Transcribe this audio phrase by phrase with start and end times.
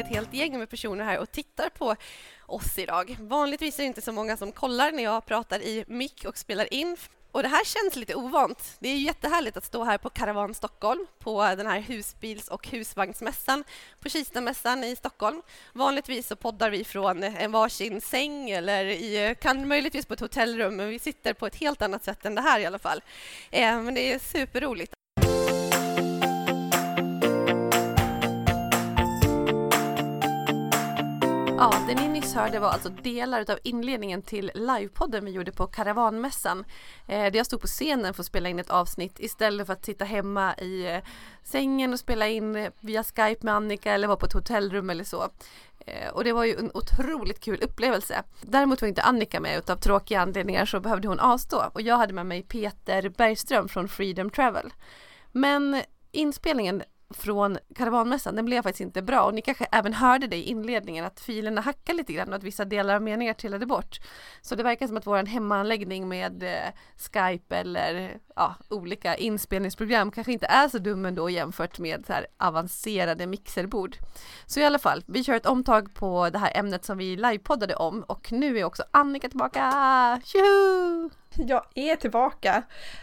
[0.00, 1.96] ett helt gäng med personer här och tittar på
[2.46, 3.16] oss idag.
[3.20, 6.74] Vanligtvis är det inte så många som kollar när jag pratar i mick och spelar
[6.74, 6.96] in
[7.32, 8.76] och det här känns lite ovant.
[8.78, 13.64] Det är jättehärligt att stå här på Caravan Stockholm på den här husbils och husvagnsmässan
[14.00, 15.42] på Kistamässan i Stockholm.
[15.72, 20.76] Vanligtvis så poddar vi från en varsin säng eller i, kan möjligtvis på ett hotellrum
[20.76, 23.02] men vi sitter på ett helt annat sätt än det här i alla fall.
[23.50, 24.97] Eh, men det är superroligt.
[31.60, 35.66] Ja, det ni nyss hörde var alltså delar av inledningen till livepodden vi gjorde på
[35.66, 36.64] Karavanmässan.
[37.06, 39.84] Eh, där jag stod på scenen för att spela in ett avsnitt istället för att
[39.84, 40.98] sitta hemma i eh,
[41.42, 45.28] sängen och spela in via Skype med Annika eller vara på ett hotellrum eller så.
[45.78, 48.22] Eh, och det var ju en otroligt kul upplevelse.
[48.42, 52.12] Däremot var inte Annika med utav tråkiga anledningar så behövde hon avstå och jag hade
[52.12, 54.72] med mig Peter Bergström från Freedom Travel.
[55.32, 56.82] Men inspelningen
[57.14, 61.04] från karavanmässan, den blev faktiskt inte bra och ni kanske även hörde det i inledningen
[61.04, 64.00] att filerna hackade lite grann och att vissa delar av meningar trillade bort.
[64.42, 70.32] Så det verkar som att vår hemmaanläggning med eh, Skype eller ja, olika inspelningsprogram kanske
[70.32, 73.96] inte är så dum ändå jämfört med så här avancerade mixerbord.
[74.46, 77.74] Så i alla fall, vi kör ett omtag på det här ämnet som vi livepoddade
[77.74, 79.72] om och nu är också Annika tillbaka!
[80.24, 81.10] Tjoho!
[81.34, 82.62] Jag är tillbaka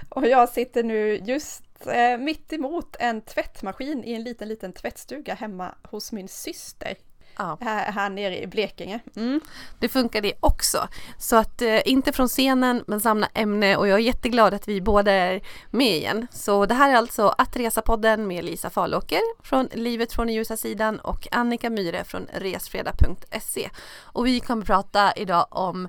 [0.09, 5.33] och jag sitter nu just eh, mitt emot en tvättmaskin i en liten, liten tvättstuga
[5.33, 6.95] hemma hos min syster.
[7.37, 7.57] Ja.
[7.61, 8.99] Här, här nere i Blekinge.
[9.15, 9.41] Mm.
[9.79, 10.87] Det funkar det också.
[11.17, 14.81] Så att eh, inte från scenen men samma ämne och jag är jätteglad att vi
[14.81, 16.27] båda är med igen.
[16.31, 20.57] Så det här är alltså Att Resa-podden med Lisa Falåker från Livet från den ljusa
[20.57, 23.69] sidan och Annika Myre från resfredag.se.
[24.01, 25.87] Och vi kommer prata idag om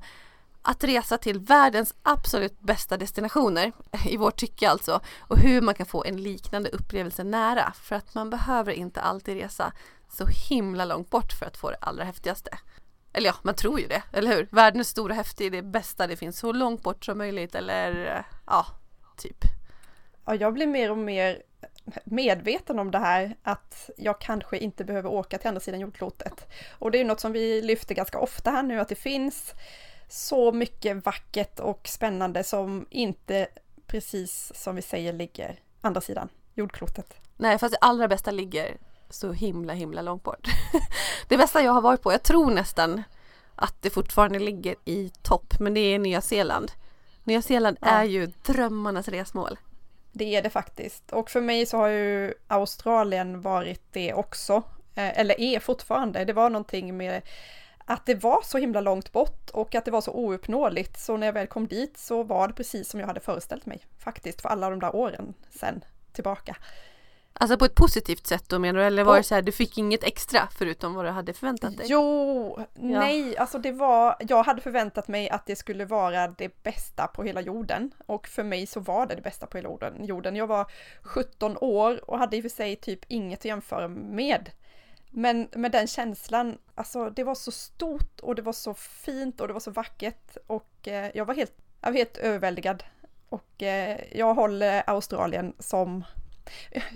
[0.66, 3.72] att resa till världens absolut bästa destinationer,
[4.06, 7.72] i vårt tycke alltså, och hur man kan få en liknande upplevelse nära.
[7.82, 9.72] För att man behöver inte alltid resa
[10.08, 12.58] så himla långt bort för att få det allra häftigaste.
[13.12, 14.48] Eller ja, man tror ju det, eller hur?
[14.50, 17.54] Världen är stor och häftig, det är bästa, det finns så långt bort som möjligt,
[17.54, 18.66] eller eh, ja,
[19.16, 19.44] typ.
[20.24, 21.42] Ja, jag blir mer och mer
[22.04, 26.46] medveten om det här att jag kanske inte behöver åka till andra sidan jordklotet.
[26.78, 29.54] Och det är något som vi lyfter ganska ofta här nu, att det finns
[30.08, 33.46] så mycket vackert och spännande som inte
[33.86, 37.14] precis som vi säger ligger andra sidan jordklotet.
[37.36, 38.76] Nej, fast det allra bästa ligger
[39.10, 40.48] så himla himla långt bort.
[41.28, 43.02] det bästa jag har varit på, jag tror nästan
[43.54, 46.72] att det fortfarande ligger i topp, men det är Nya Zeeland.
[47.24, 47.88] Nya Zeeland ja.
[47.88, 49.58] är ju drömmarnas resmål.
[50.12, 51.12] Det är det faktiskt.
[51.12, 54.62] Och för mig så har ju Australien varit det också.
[54.94, 56.24] Eh, eller är fortfarande.
[56.24, 57.22] Det var någonting med
[57.86, 61.00] att det var så himla långt bort och att det var så ouppnåeligt.
[61.00, 63.80] Så när jag väl kom dit så var det precis som jag hade föreställt mig
[63.98, 66.56] faktiskt för alla de där åren sen tillbaka.
[67.38, 68.86] Alltså på ett positivt sätt då menar du?
[68.86, 71.86] Eller var det så här, du fick inget extra förutom vad du hade förväntat dig?
[71.88, 72.66] Jo, ja.
[72.74, 77.22] nej, alltså det var, jag hade förväntat mig att det skulle vara det bästa på
[77.22, 77.90] hela jorden.
[78.06, 80.36] Och för mig så var det det bästa på hela jorden.
[80.36, 80.66] Jag var
[81.02, 84.50] 17 år och hade i och för sig typ inget att jämföra med.
[85.18, 89.46] Men med den känslan, alltså det var så stort och det var så fint och
[89.46, 92.84] det var så vackert och eh, jag var helt, jag var helt överväldigad.
[93.28, 96.04] Och eh, jag håller Australien som,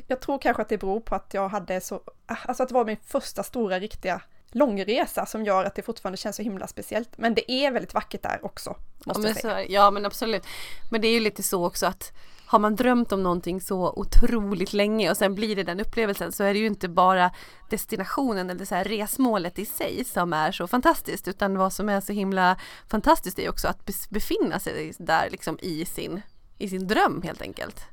[0.06, 2.84] jag tror kanske att det beror på att jag hade så, alltså att det var
[2.84, 7.18] min första stora riktiga långresa som gör att det fortfarande känns så himla speciellt.
[7.18, 8.76] Men det är väldigt vackert där också.
[9.04, 10.46] Måste ja, men så, ja men absolut.
[10.90, 12.12] Men det är ju lite så också att
[12.50, 16.44] har man drömt om någonting så otroligt länge och sen blir det den upplevelsen så
[16.44, 17.30] är det ju inte bara
[17.68, 22.00] destinationen eller så här resmålet i sig som är så fantastiskt utan vad som är
[22.00, 22.56] så himla
[22.88, 26.22] fantastiskt är också att befinna sig där liksom i sin,
[26.58, 27.84] i sin dröm helt enkelt.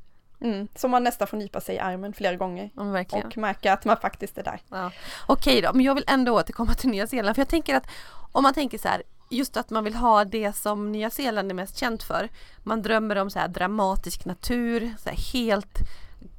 [0.42, 3.86] Mm, så man nästan får nypa sig i armen flera gånger ja, och märka att
[3.86, 4.62] man faktiskt är där.
[4.70, 4.92] Ja.
[5.28, 7.88] Okej då, men jag vill ändå återkomma till Nya Zeeland för jag tänker att
[8.32, 11.56] om man tänker så här just att man vill ha det som Nya Zeeland är
[11.56, 12.30] mest känt för.
[12.64, 15.80] Man drömmer om så här dramatisk natur, så helt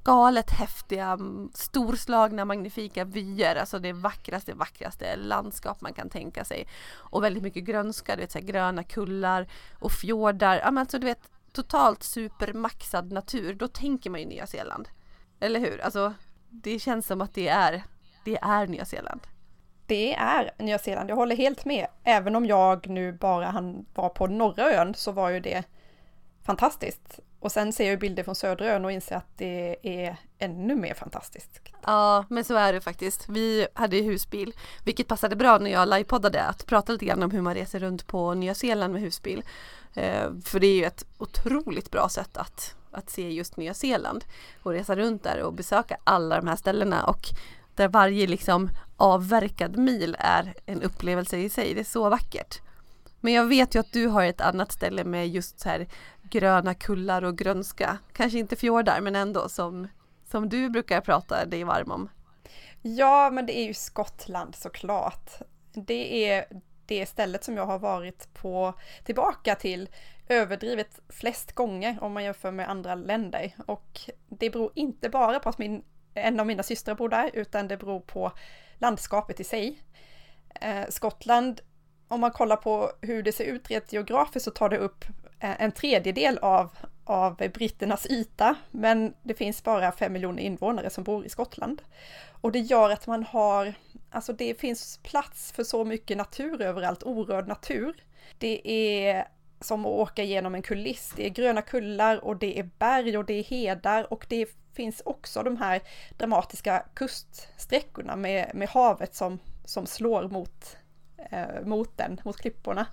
[0.04, 6.68] galet häftiga, mm, storslagna, magnifika vyer, alltså det vackraste, vackraste landskap man kan tänka sig.
[6.92, 9.48] Och väldigt mycket grönska, du vet så här, gröna kullar
[9.78, 14.46] och fjordar, ja men alltså du vet totalt supermaxad natur, då tänker man ju Nya
[14.46, 14.88] Zeeland.
[15.40, 15.80] Eller hur?
[15.80, 16.14] Alltså
[16.48, 17.84] det känns som att det är,
[18.24, 19.20] det är Nya Zeeland
[19.88, 21.10] det är Nya Zeeland.
[21.10, 21.86] Jag håller helt med.
[22.04, 25.64] Även om jag nu bara han var på norra ön så var ju det
[26.42, 27.20] fantastiskt.
[27.40, 30.94] Och sen ser jag bilder från södra ön och inser att det är ännu mer
[30.94, 31.60] fantastiskt.
[31.86, 33.28] Ja, men så är det faktiskt.
[33.28, 34.52] Vi hade ju husbil,
[34.84, 38.06] vilket passade bra när jag livepoddade att prata lite grann om hur man reser runt
[38.06, 39.42] på Nya Zeeland med husbil.
[39.94, 44.24] Eh, för det är ju ett otroligt bra sätt att, att se just Nya Zeeland
[44.62, 47.22] och resa runt där och besöka alla de här ställena och
[47.78, 51.74] där varje liksom avverkad mil är en upplevelse i sig.
[51.74, 52.60] Det är så vackert.
[53.20, 55.88] Men jag vet ju att du har ett annat ställe med just så här
[56.22, 57.98] gröna kullar och grönska.
[58.12, 59.88] Kanske inte fjordar men ändå som,
[60.30, 62.08] som du brukar prata dig varm om.
[62.82, 65.30] Ja, men det är ju Skottland såklart.
[65.72, 66.44] Det är
[66.86, 68.74] det stället som jag har varit på
[69.04, 69.88] tillbaka till
[70.28, 73.54] överdrivet flest gånger om man jämför med andra länder.
[73.66, 75.84] Och det beror inte bara på att min,
[76.18, 78.32] en av mina systrar bor där, utan det beror på
[78.78, 79.82] landskapet i sig.
[80.60, 81.60] Eh, Skottland,
[82.08, 85.04] om man kollar på hur det ser ut rent geografiskt så tar det upp
[85.40, 86.70] eh, en tredjedel av,
[87.04, 91.82] av britternas yta, men det finns bara fem miljoner invånare som bor i Skottland.
[92.40, 93.74] Och det gör att man har,
[94.10, 98.04] alltså det finns plats för så mycket natur överallt, orörd natur.
[98.38, 99.28] Det är
[99.60, 101.12] som att åka genom en kuliss.
[101.16, 105.02] Det är gröna kullar och det är berg och det är hedar och det finns
[105.04, 105.80] också de här
[106.18, 110.76] dramatiska kuststräckorna med, med havet som, som slår mot,
[111.30, 112.86] eh, mot den, mot klipporna.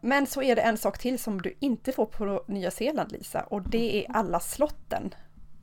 [0.00, 3.40] Men så är det en sak till som du inte får på Nya Zeeland Lisa
[3.40, 5.14] och det är alla slotten.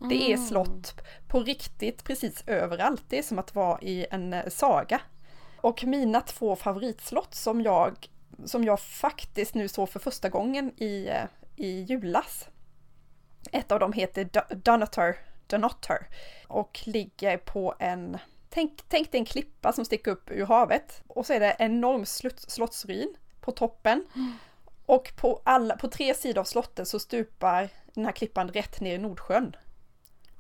[0.10, 0.48] Det är mm.
[0.48, 3.04] slott på riktigt precis överallt.
[3.10, 5.02] Det är som att vara i en eh, saga.
[5.62, 8.10] Och mina två favoritslott som jag
[8.46, 12.48] som jag faktiskt nu såg för första gången i, eh, i julas.
[13.52, 15.16] Ett av dem heter Donator,
[15.48, 16.08] Donator
[16.48, 18.18] och ligger på en
[18.50, 21.72] Tänk, tänk dig en klippa som sticker upp ur havet och så är det en
[21.72, 22.06] enorm
[22.48, 24.06] slottsruin på toppen.
[24.16, 24.34] Mm.
[24.86, 28.96] Och på, alla, på tre sidor av slottet så stupar den här klippan rätt ner
[28.96, 29.56] i Nordsjön.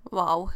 [0.01, 0.50] Wow!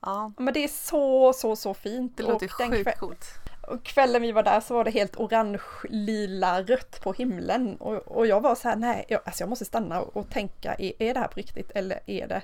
[0.00, 0.32] Ja.
[0.38, 2.16] Men det är så, så, så fint.
[2.16, 3.26] Det låter sjukt coolt.
[3.72, 7.76] Och kvällen vi var där så var det helt orange, lila, rött på himlen.
[7.76, 10.74] Och, och jag var så här, nej, jag, alltså jag måste stanna och, och tänka,
[10.74, 12.42] är, är det här på riktigt eller är det,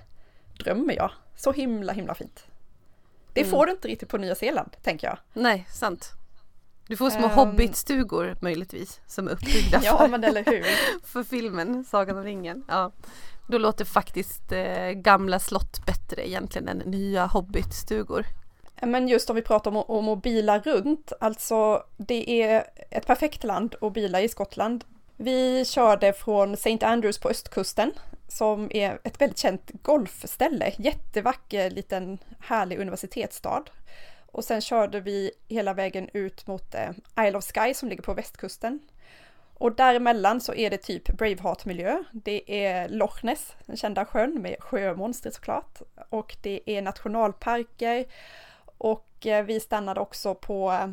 [0.59, 1.11] drömmer jag?
[1.37, 2.47] Så himla, himla fint.
[3.33, 3.51] Det mm.
[3.51, 5.19] får du inte riktigt på Nya Zeeland, tänker jag.
[5.33, 6.13] Nej, sant.
[6.87, 10.67] Du får små um, hobbitstugor möjligtvis som är uppbyggda ja, för, men eller hur.
[11.07, 12.65] för filmen Sagan om ringen.
[12.69, 12.93] Ja.
[13.49, 18.27] Då låter faktiskt eh, gamla slott bättre egentligen än nya hobbitstugor.
[18.83, 23.45] Men just om vi pratar om, om att bila runt, alltså det är ett perfekt
[23.45, 24.85] land att bila i Skottland.
[25.17, 26.79] Vi körde från St.
[26.87, 27.93] Andrews på östkusten
[28.29, 33.65] som är ett väldigt känt golfställe, jättevacker liten härlig universitetsstad.
[34.27, 36.91] Och sen körde vi hela vägen ut mot eh,
[37.27, 38.81] Isle of Skye som ligger på västkusten.
[39.55, 42.03] Och däremellan så är det typ Braveheart-miljö.
[42.13, 45.83] Det är Loch Ness, den kända sjön med sjömonster såklart.
[46.09, 48.05] Och det är nationalparker
[48.79, 50.89] och eh, vi stannade också på,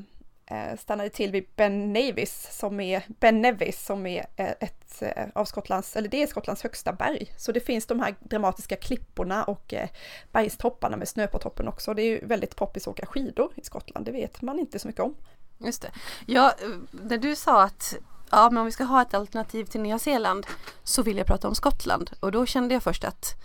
[0.45, 5.03] eh, stannade till vid Ben Nevis som är, Ben Nevis som är eh, ett
[5.33, 7.31] av Skottlands, eller det är Skottlands högsta berg.
[7.37, 9.73] Så det finns de här dramatiska klipporna och
[10.31, 11.93] bergstopparna med snö på toppen också.
[11.93, 14.87] Det är ju väldigt poppis att åka skidor i Skottland, det vet man inte så
[14.87, 15.15] mycket om.
[15.57, 15.91] Just det.
[16.25, 16.53] Ja,
[16.91, 17.95] när du sa att
[18.31, 20.47] ja, men om vi ska ha ett alternativ till Nya Zeeland
[20.83, 23.35] så vill jag prata om Skottland och då kände jag först att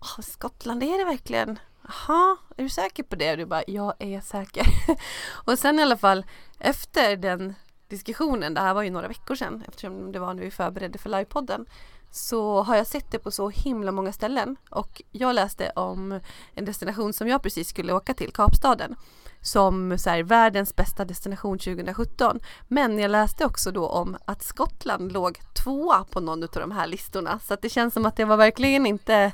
[0.00, 1.58] oh, Skottland, är det verkligen
[1.88, 3.30] Jaha, är du säker på det?
[3.30, 4.66] Och du bara, jag är säker.
[5.44, 6.26] och sen i alla fall
[6.58, 7.54] efter den
[7.88, 11.10] diskussionen, det här var ju några veckor sedan eftersom det var när vi förberedde för
[11.10, 11.66] livepodden
[12.10, 16.20] så har jag sett det på så himla många ställen och jag läste om
[16.54, 18.96] en destination som jag precis skulle åka till, Kapstaden
[19.40, 22.40] som så här, världens bästa destination 2017.
[22.68, 26.86] Men jag läste också då om att Skottland låg tvåa på någon av de här
[26.86, 29.32] listorna så att det känns som att det var verkligen inte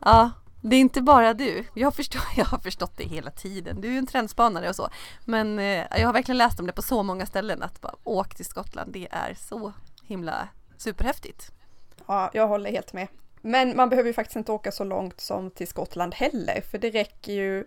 [0.00, 0.30] Ja,
[0.70, 1.64] det är inte bara du.
[1.74, 3.80] Jag, förstår, jag har förstått det hela tiden.
[3.80, 4.88] Du är ju en trendspanare och så.
[5.24, 8.34] Men eh, jag har verkligen läst om det på så många ställen att bara åk
[8.34, 8.92] till Skottland.
[8.92, 11.52] Det är så himla superhäftigt.
[12.06, 13.08] Ja, jag håller helt med.
[13.40, 16.90] Men man behöver ju faktiskt inte åka så långt som till Skottland heller, för det
[16.90, 17.64] räcker ju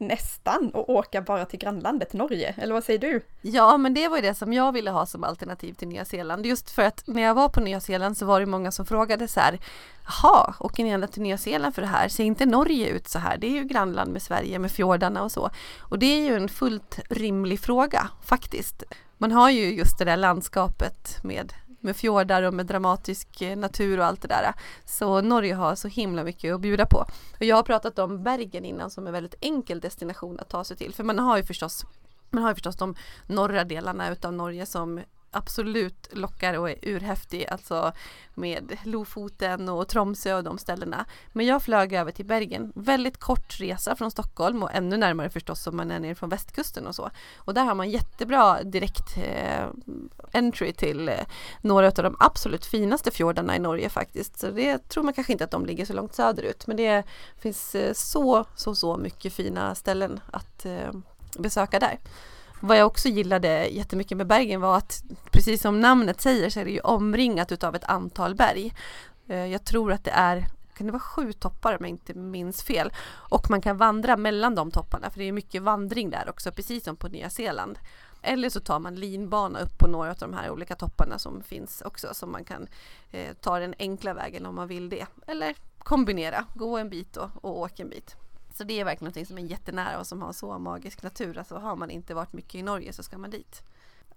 [0.00, 3.20] nästan och åka bara till grannlandet Norge, eller vad säger du?
[3.42, 6.46] Ja, men det var ju det som jag ville ha som alternativ till Nya Zeeland.
[6.46, 9.28] Just för att när jag var på Nya Zeeland så var det många som frågade
[9.28, 9.58] så här,
[10.04, 12.08] jaha, åker ni ända till Nya Zeeland för det här?
[12.08, 13.38] Ser inte Norge ut så här?
[13.38, 15.50] Det är ju grannland med Sverige med fjordarna och så.
[15.80, 18.82] Och det är ju en fullt rimlig fråga faktiskt.
[19.18, 23.98] Man har ju just det där landskapet med med fjordar och med dramatisk eh, natur
[23.98, 24.52] och allt det där.
[24.84, 27.06] Så Norge har så himla mycket att bjuda på.
[27.38, 30.76] Och jag har pratat om Bergen innan som en väldigt enkel destination att ta sig
[30.76, 30.94] till.
[30.94, 31.84] För man har ju förstås
[32.30, 32.94] man har ju förstås de
[33.26, 37.92] norra delarna utav Norge som absolut lockar och är urhäftig, alltså
[38.34, 41.04] med Lofoten och Tromsö och de ställena.
[41.32, 45.66] Men jag flög över till Bergen, väldigt kort resa från Stockholm och ännu närmare förstås
[45.66, 47.10] om man är nere från västkusten och så.
[47.36, 49.66] Och där har man jättebra direkt eh,
[50.32, 51.14] entry till eh,
[51.60, 54.38] några av de absolut finaste fjordarna i Norge faktiskt.
[54.38, 57.02] Så det tror man kanske inte att de ligger så långt söderut, men det
[57.38, 60.90] finns eh, så, så, så mycket fina ställen att, eh,
[61.38, 61.98] besöka där.
[62.60, 66.64] Vad jag också gillade jättemycket med Bergen var att precis som namnet säger så är
[66.64, 68.74] det ju omringat utav ett antal berg.
[69.28, 70.46] Eh, jag tror att det är
[70.80, 72.92] kan det vara sju toppar om jag inte minns fel.
[73.08, 76.84] Och man kan vandra mellan de topparna för det är mycket vandring där också precis
[76.84, 77.78] som på Nya Zeeland.
[78.22, 81.82] Eller så tar man linbana upp på några av de här olika topparna som finns
[81.82, 82.68] också som man kan
[83.10, 85.06] eh, ta den enkla vägen om man vill det.
[85.26, 88.16] Eller kombinera, gå en bit och, och åka en bit.
[88.52, 91.38] Så det är verkligen någonting som är jättenära och som har så magisk natur.
[91.38, 93.62] Alltså har man inte varit mycket i Norge så ska man dit.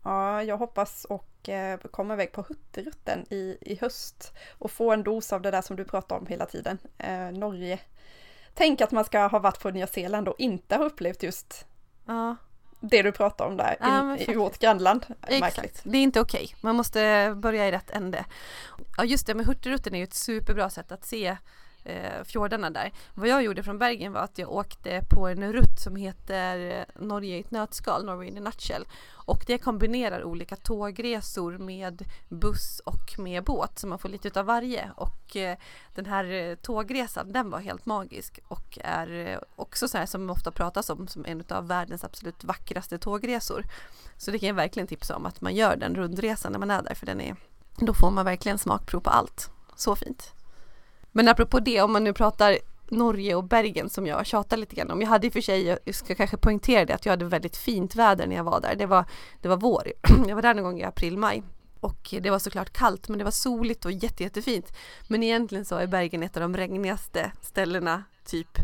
[0.03, 5.03] Ja, jag hoppas och eh, komma iväg på Hutterutten i, i höst och få en
[5.03, 7.79] dos av det där som du pratar om hela tiden, eh, Norge.
[8.53, 11.65] Tänk att man ska ha varit på Nya Zeeland och inte ha upplevt just
[12.05, 12.35] ja.
[12.79, 15.05] det du pratar om där ja, i, i vårt grannland.
[15.27, 16.43] Exakt, det är inte okej.
[16.43, 16.55] Okay.
[16.61, 18.25] Man måste börja i rätt ände.
[18.97, 21.37] Ja, just det, med Hurtigruten är ju ett superbra sätt att se
[21.83, 22.91] eh, fjordarna där.
[23.13, 27.03] Vad jag gjorde från Bergen var att jag åkte på en rutt som heter eh,
[27.03, 28.85] Norge i ett nötskal, Norway in a nutshell.
[29.25, 34.45] Och det kombinerar olika tågresor med buss och med båt så man får lite utav
[34.45, 34.91] varje.
[34.95, 35.57] Och eh,
[35.95, 40.29] den här eh, tågresan den var helt magisk och är eh, också så här som
[40.29, 43.63] ofta pratas om som en av världens absolut vackraste tågresor.
[44.17, 46.81] Så det kan jag verkligen tipsa om att man gör den rundresan när man är
[46.81, 47.35] där för den är
[47.77, 49.49] då får man verkligen smakprov på allt.
[49.75, 50.33] Så fint.
[51.15, 52.57] Men apropå det, om man nu pratar
[52.89, 55.01] Norge och Bergen som jag tjatar lite grann om.
[55.01, 57.57] Jag hade i och för sig, jag ska kanske poängtera det, att jag hade väldigt
[57.57, 58.75] fint väder när jag var där.
[58.75, 59.05] Det var,
[59.41, 59.93] det var vår.
[60.27, 61.43] Jag var där någon gång i april, maj.
[61.79, 64.73] Och det var såklart kallt men det var soligt och jätte, jättefint.
[65.07, 68.57] Men egentligen så är Bergen ett av de regnigaste ställena typ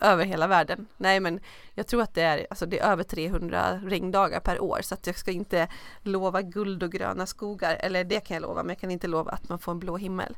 [0.00, 0.86] över hela världen.
[0.96, 1.40] Nej men
[1.74, 5.06] jag tror att det är, alltså det är över 300 regndagar per år så att
[5.06, 5.68] jag ska inte
[6.02, 7.74] lova guld och gröna skogar.
[7.74, 9.96] Eller det kan jag lova men jag kan inte lova att man får en blå
[9.96, 10.36] himmel.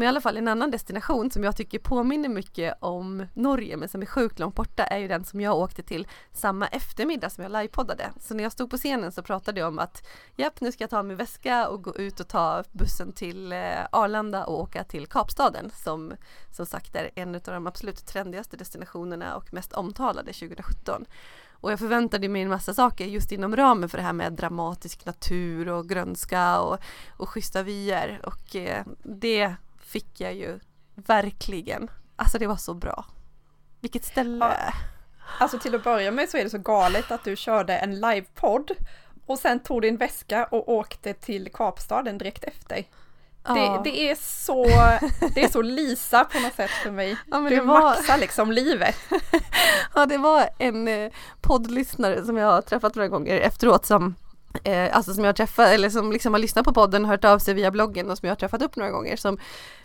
[0.00, 3.88] Men i alla fall en annan destination som jag tycker påminner mycket om Norge men
[3.88, 7.42] som är sjukt långt borta är ju den som jag åkte till samma eftermiddag som
[7.42, 8.10] jag livepoddade.
[8.20, 10.90] Så när jag stod på scenen så pratade jag om att japp nu ska jag
[10.90, 13.58] ta min väska och gå ut och ta bussen till eh,
[13.92, 16.12] Arlanda och åka till Kapstaden som
[16.50, 21.04] som sagt är en av de absolut trendigaste destinationerna och mest omtalade 2017.
[21.50, 25.06] Och jag förväntade mig en massa saker just inom ramen för det här med dramatisk
[25.06, 26.78] natur och grönska och,
[27.16, 29.56] och schyssta vyer och eh, det
[29.90, 30.60] fick jag ju
[30.94, 31.90] verkligen.
[32.16, 33.04] Alltså det var så bra.
[33.80, 34.44] Vilket ställe!
[34.44, 34.72] Ja.
[35.38, 38.70] Alltså till att börja med så är det så galet att du körde en livepodd
[39.26, 42.84] och sen tog din väska och åkte till Kapstaden direkt efter.
[43.44, 43.54] Ja.
[43.54, 44.64] Det, det, är så,
[45.34, 47.16] det är så Lisa på något sätt för mig.
[47.30, 47.80] Ja, du var...
[47.80, 48.96] maxar liksom livet.
[49.94, 54.14] ja det var en eh, poddlyssnare som jag har träffat några gånger efteråt som
[54.64, 57.38] Eh, alltså som jag träffat eller som liksom har lyssnat på podden och hört av
[57.38, 59.38] sig via bloggen och som jag har träffat upp några gånger som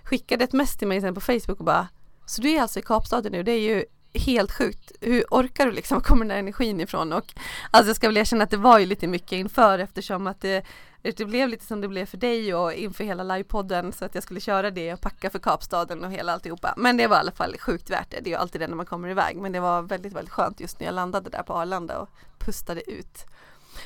[0.04, 1.88] skickade ett mess till mig sen på Facebook och bara
[2.26, 3.86] Så du är alltså i Kapstaden nu, det är ju
[4.20, 4.92] helt sjukt.
[5.02, 5.96] Hur orkar du liksom?
[5.96, 7.14] Var kommer den där energin ifrån?
[7.14, 7.34] Och
[7.72, 10.66] alltså jag ska väl erkänna att det var ju lite mycket inför eftersom att det,
[11.02, 14.24] det blev lite som det blev för dig och inför hela livepodden så att jag
[14.24, 16.74] skulle köra det och packa för Kapstaden och hela alltihopa.
[16.78, 18.20] Men det var i alla fall sjukt värt det.
[18.22, 20.60] Det är ju alltid det när man kommer iväg men det var väldigt, väldigt skönt
[20.60, 23.26] just när jag landade där på Arlanda och pustade ut.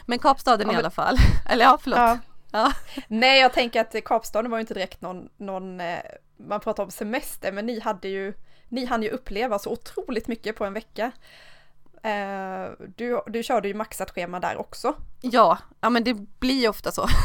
[0.06, 0.76] Men Kapstaden ja, men...
[0.76, 1.18] i alla fall.
[1.50, 2.00] Eller ja, förlåt.
[2.00, 2.18] Ja.
[2.52, 2.74] Ja.
[3.08, 6.00] Nej, jag tänker att Kapstaden var ju inte direkt någon, någon eh,
[6.38, 8.34] man pratar om semester, men ni hade ju,
[8.70, 11.12] ni hann ju uppleva så otroligt mycket på en vecka.
[12.04, 14.96] Eh, du, du körde ju maxat schema där också.
[15.22, 17.08] Ja, ja men det blir ju ofta så.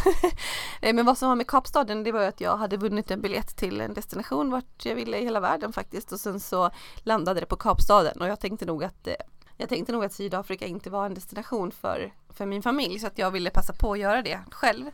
[0.83, 3.21] Eh, men vad som var med Kapstaden det var ju att jag hade vunnit en
[3.21, 7.41] biljett till en destination vart jag ville i hela världen faktiskt och sen så landade
[7.41, 9.09] det på Kapstaden och jag tänkte nog att
[9.57, 13.19] jag tänkte nog att Sydafrika inte var en destination för, för min familj så att
[13.19, 14.91] jag ville passa på att göra det själv.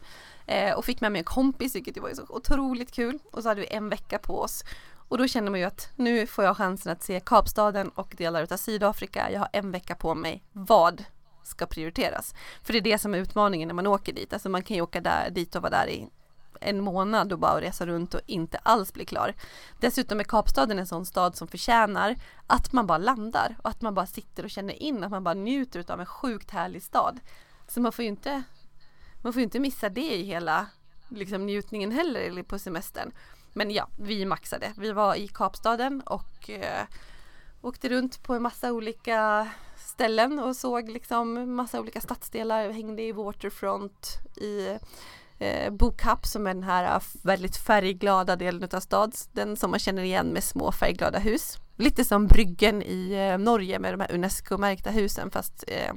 [0.47, 3.61] Eh, och fick med mig en kompis vilket var så otroligt kul och så hade
[3.61, 4.65] vi en vecka på oss.
[5.09, 8.53] Och då kände man ju att nu får jag chansen att se Kapstaden och delar
[8.53, 9.31] av Sydafrika.
[9.31, 10.43] Jag har en vecka på mig.
[10.53, 11.05] Vad
[11.43, 12.35] ska prioriteras?
[12.63, 14.33] För det är det som är utmaningen när man åker dit.
[14.33, 16.09] Alltså man kan ju åka där, dit och vara där i
[16.61, 19.35] en månad och bara resa runt och inte alls bli klar.
[19.81, 23.95] Dessutom är Kapstaden en sån stad som förtjänar att man bara landar och att man
[23.95, 27.21] bara sitter och känner in att man bara njuter av en sjukt härlig stad.
[27.69, 28.43] Så man får ju inte,
[29.23, 30.67] man får inte missa det i hela
[31.09, 33.13] liksom, njutningen heller eller på semestern.
[33.53, 34.73] Men ja, vi maxade.
[34.77, 36.87] Vi var i Kapstaden och eh,
[37.61, 43.03] åkte runt på en massa olika ställen och såg liksom massa olika stadsdelar, Vi hängde
[43.03, 44.79] i Waterfront, i
[45.41, 49.81] eh, Bokapp som är den här eh, väldigt färgglada delen av stads, den som man
[49.81, 51.59] känner igen med små färgglada hus.
[51.77, 55.95] Lite som Bryggen i eh, Norge med de här Unesco-märkta husen fast eh,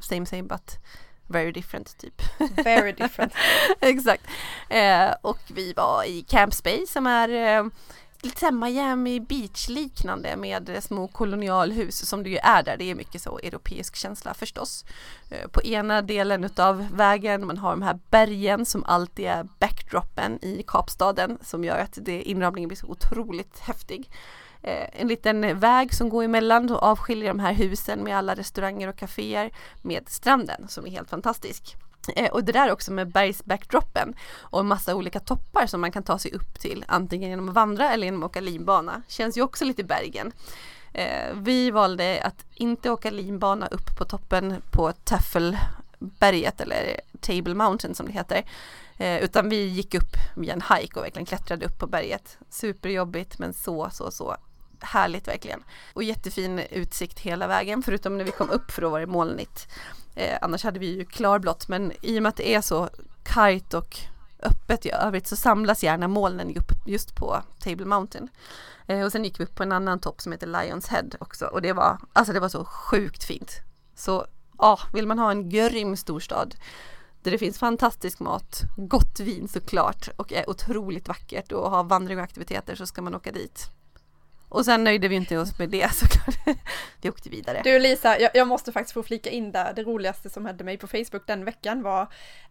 [0.00, 0.78] same same but
[1.26, 2.22] very different typ.
[2.64, 3.32] Very different.
[3.80, 4.22] Exakt.
[4.68, 7.64] Eh, och vi var i Camp Space som är eh,
[8.22, 12.76] lite såhär Miami Beach liknande med små kolonialhus som det ju är där.
[12.76, 14.84] Det är mycket så europeisk känsla förstås.
[15.30, 20.44] Eh, på ena delen utav vägen, man har de här bergen som alltid är backdropen
[20.44, 24.10] i Kapstaden som gör att det, inramningen blir så otroligt häftig.
[24.62, 28.88] Eh, en liten väg som går emellan och avskiljer de här husen med alla restauranger
[28.88, 29.50] och kaféer
[29.82, 31.76] med stranden som är helt fantastisk.
[32.08, 36.02] Eh, och det där också med bergsbackdroppen och en massa olika toppar som man kan
[36.02, 39.02] ta sig upp till antingen genom att vandra eller genom att åka linbana.
[39.08, 40.32] Känns ju också lite Bergen.
[40.92, 47.94] Eh, vi valde att inte åka linbana upp på toppen på Taffelberget eller Table Mountain
[47.94, 48.44] som det heter.
[48.96, 52.38] Eh, utan vi gick upp via en hike och verkligen klättrade upp på berget.
[52.50, 54.36] Superjobbigt men så, så, så
[54.80, 55.64] härligt verkligen.
[55.92, 59.68] Och jättefin utsikt hela vägen förutom när vi kom upp för då var det molnigt.
[60.14, 62.88] Eh, annars hade vi ju klarblått men i och med att det är så
[63.22, 63.98] kargt och
[64.42, 68.28] öppet i övrigt så samlas gärna molnen upp just på Table Mountain.
[68.86, 71.46] Eh, och sen gick vi upp på en annan topp som heter Lions Head också
[71.46, 73.60] och det var, alltså det var så sjukt fint.
[73.94, 74.26] Så
[74.58, 76.54] ja, vill man ha en grym storstad
[77.22, 82.18] där det finns fantastisk mat, gott vin såklart och är otroligt vackert och har vandring
[82.18, 83.70] och aktiviteter så ska man åka dit.
[84.52, 86.58] Och sen nöjde vi inte oss med det såklart.
[87.00, 87.60] vi åkte vidare.
[87.64, 89.72] Du Lisa, jag, jag, måste faktiskt få flika in där.
[89.72, 92.06] Det roligaste som hände mig på Facebook den veckan var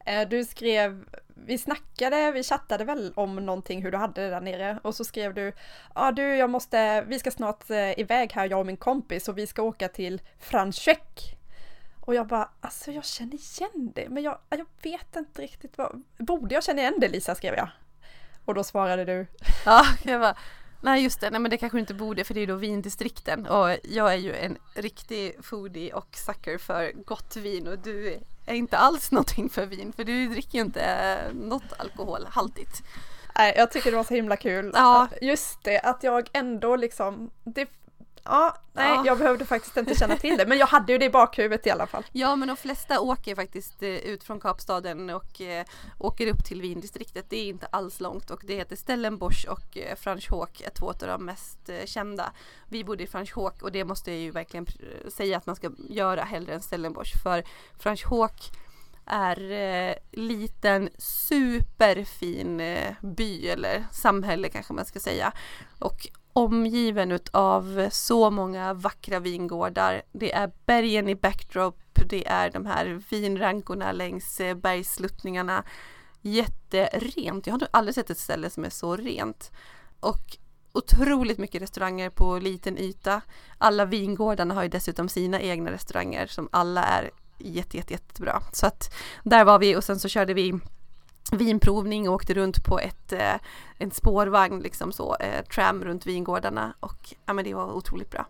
[0.06, 1.06] eh, du skrev,
[1.46, 5.04] vi snackade, vi chattade väl om någonting hur du hade det där nere och så
[5.06, 5.54] skrev du, ja
[5.94, 9.38] ah, du jag måste, vi ska snart eh, iväg här jag och min kompis och
[9.38, 11.38] vi ska åka till Franschek.
[12.00, 16.04] Och jag bara, alltså jag känner igen det, men jag, jag vet inte riktigt vad,
[16.18, 17.70] borde jag känna igen det Lisa skrev jag.
[18.46, 19.28] Och då svarade du.
[19.66, 20.36] Ja, jag bara,
[20.82, 23.78] Nej just det, nej men det kanske inte borde för det är då vindistrikten och
[23.84, 28.78] jag är ju en riktig foodie och sucker för gott vin och du är inte
[28.78, 32.84] alls någonting för vin för du dricker ju inte något alkoholhaltigt.
[33.38, 34.72] Nej, jag tycker det var så himla kul.
[34.74, 35.08] Ja.
[35.22, 37.70] Just det, att jag ändå liksom, det
[38.24, 39.04] Ja, nej, ja.
[39.06, 41.70] jag behövde faktiskt inte känna till det, men jag hade ju det i bakhuvudet i
[41.70, 42.04] alla fall.
[42.12, 45.66] Ja, men de flesta åker faktiskt eh, ut från Kapstaden och eh,
[45.98, 47.26] åker upp till vindistriktet.
[47.30, 50.96] Det är inte alls långt och det heter Stellenbosch och eh, Franschhoek är två av
[50.98, 52.32] de mest eh, kända.
[52.70, 54.68] Vi bodde i Franschhoek och det måste jag ju verkligen
[55.08, 57.44] säga att man ska göra hellre än Stellenbosch för
[57.80, 58.52] Franschhoek
[59.06, 65.32] är eh, liten superfin eh, by eller samhälle kanske man ska säga.
[65.80, 70.02] Och omgiven av så många vackra vingårdar.
[70.12, 74.62] Det är bergen i backdrop, det är de här vinrankorna längs bergsluttningarna.
[74.62, 75.64] bergssluttningarna.
[76.22, 77.48] Jätterent.
[77.48, 79.52] Jag har nog aldrig sett ett ställe som är så rent.
[80.00, 80.38] Och
[80.72, 83.22] otroligt mycket restauranger på liten yta.
[83.58, 88.42] Alla vingårdarna har ju dessutom sina egna restauranger som alla är jätte, jätte, jättebra.
[88.52, 90.60] Så att där var vi och sen så körde vi
[91.32, 93.36] vinprovning och åkte runt på ett, eh,
[93.78, 98.26] en spårvagn, liksom så, eh, tram runt vingårdarna och ja men det var otroligt bra.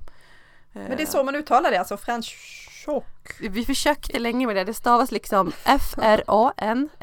[0.74, 3.06] Men det är så man uttalar det, alltså franschhoek?
[3.40, 6.94] Vi försökte länge med det, det stavas liksom F-R-A-N-S-C-H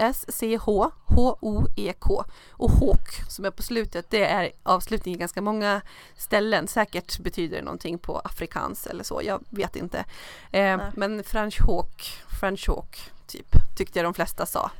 [1.18, 5.80] H-O-E-K och Hawk som är på slutet, det är avslutning i ganska många
[6.16, 6.68] ställen.
[6.68, 10.04] Säkert betyder det någonting på afrikans eller så, jag vet inte.
[10.50, 14.70] Eh, men franschhoek, franschhoek typ, tyckte jag de flesta sa.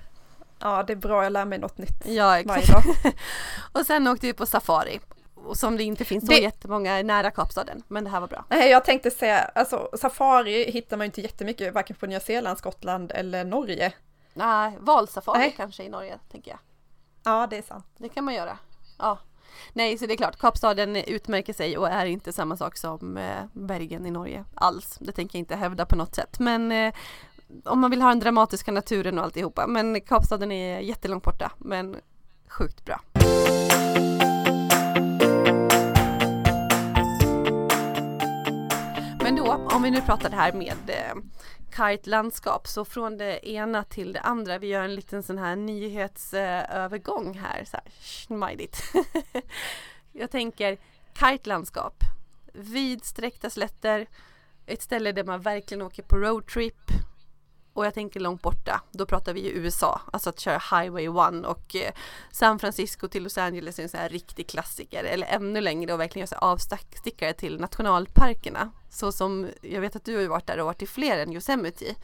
[0.61, 2.83] Ja, det är bra, jag lär mig något nytt ja, varje dag.
[3.73, 5.01] och sen åkte vi på safari.
[5.35, 6.39] Och som det inte finns så det...
[6.39, 8.45] jättemånga nära Kapstaden, men det här var bra.
[8.49, 13.13] Nej, jag tänkte säga, alltså safari hittar man inte jättemycket, varken på Nya Zeeland, Skottland
[13.15, 13.93] eller Norge.
[14.35, 15.55] Nej, valsafari Nej.
[15.57, 16.61] kanske i Norge, tänker jag.
[17.25, 17.87] Ja, det är sant.
[17.97, 18.59] Det kan man göra.
[18.99, 19.19] Ja.
[19.73, 23.45] Nej, så det är klart, Kapstaden utmärker sig och är inte samma sak som eh,
[23.53, 24.99] Bergen i Norge alls.
[25.01, 26.39] Det tänker jag inte hävda på något sätt.
[26.39, 26.95] Men eh,
[27.65, 29.67] om man vill ha den dramatiska naturen och alltihopa.
[29.67, 31.97] Men Kapstaden är jättelångt borta, men
[32.49, 33.01] sjukt bra.
[39.23, 41.15] Men då, om vi nu pratar det här med eh,
[41.71, 44.59] kargt landskap så från det ena till det andra.
[44.59, 47.65] Vi gör en liten sån här nyhetsövergång eh, här.
[47.65, 48.83] Så här smidigt.
[50.13, 50.79] Jag tänker
[51.15, 52.05] kargt landskap.
[52.53, 54.07] Vidsträckta slätter.
[54.67, 56.91] Ett ställe där man verkligen åker på roadtrip
[57.79, 61.47] och jag tänker långt borta, då pratar vi ju USA, alltså att köra Highway 1
[61.47, 61.93] och eh,
[62.33, 66.01] San Francisco till Los Angeles är en sån här riktig klassiker eller ännu längre och
[66.01, 68.71] verkligen göra avstickare till nationalparkerna.
[68.91, 71.33] Så som jag vet att du har ju varit där och varit i fler än
[71.33, 71.95] Yosemite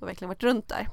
[0.00, 0.88] och verkligen varit runt där.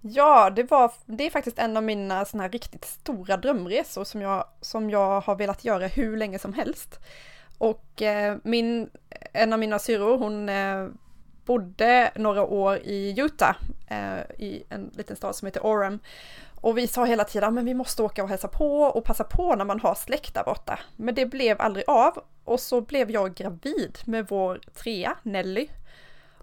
[0.00, 4.22] Ja, det var, det är faktiskt en av mina såna här riktigt stora drömresor som
[4.22, 6.98] jag, som jag har velat göra hur länge som helst.
[7.58, 8.90] Och eh, min,
[9.32, 10.88] en av mina syrror, hon eh,
[11.46, 13.56] bodde några år i Utah,
[13.88, 15.98] eh, i en liten stad som heter Orem.
[16.60, 19.54] Och vi sa hela tiden, men vi måste åka och hälsa på och passa på
[19.54, 20.78] när man har släkt där borta.
[20.96, 25.68] Men det blev aldrig av och så blev jag gravid med vår trea, Nelly.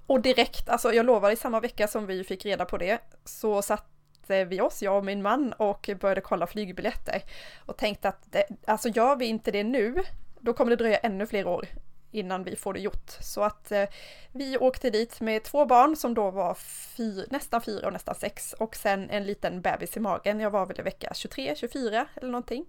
[0.07, 3.61] Och direkt, alltså jag lovar i samma vecka som vi fick reda på det, så
[3.61, 7.21] satte vi oss, jag och min man, och började kolla flygbiljetter.
[7.65, 9.95] Och tänkte att, det, alltså gör vi inte det nu,
[10.39, 11.65] då kommer det dröja ännu fler år
[12.13, 13.11] innan vi får det gjort.
[13.21, 13.85] Så att eh,
[14.31, 18.53] vi åkte dit med två barn som då var fy, nästan fyra och nästan sex
[18.53, 20.39] och sen en liten bebis i magen.
[20.39, 22.65] Jag var väl i vecka 23, 24 eller någonting.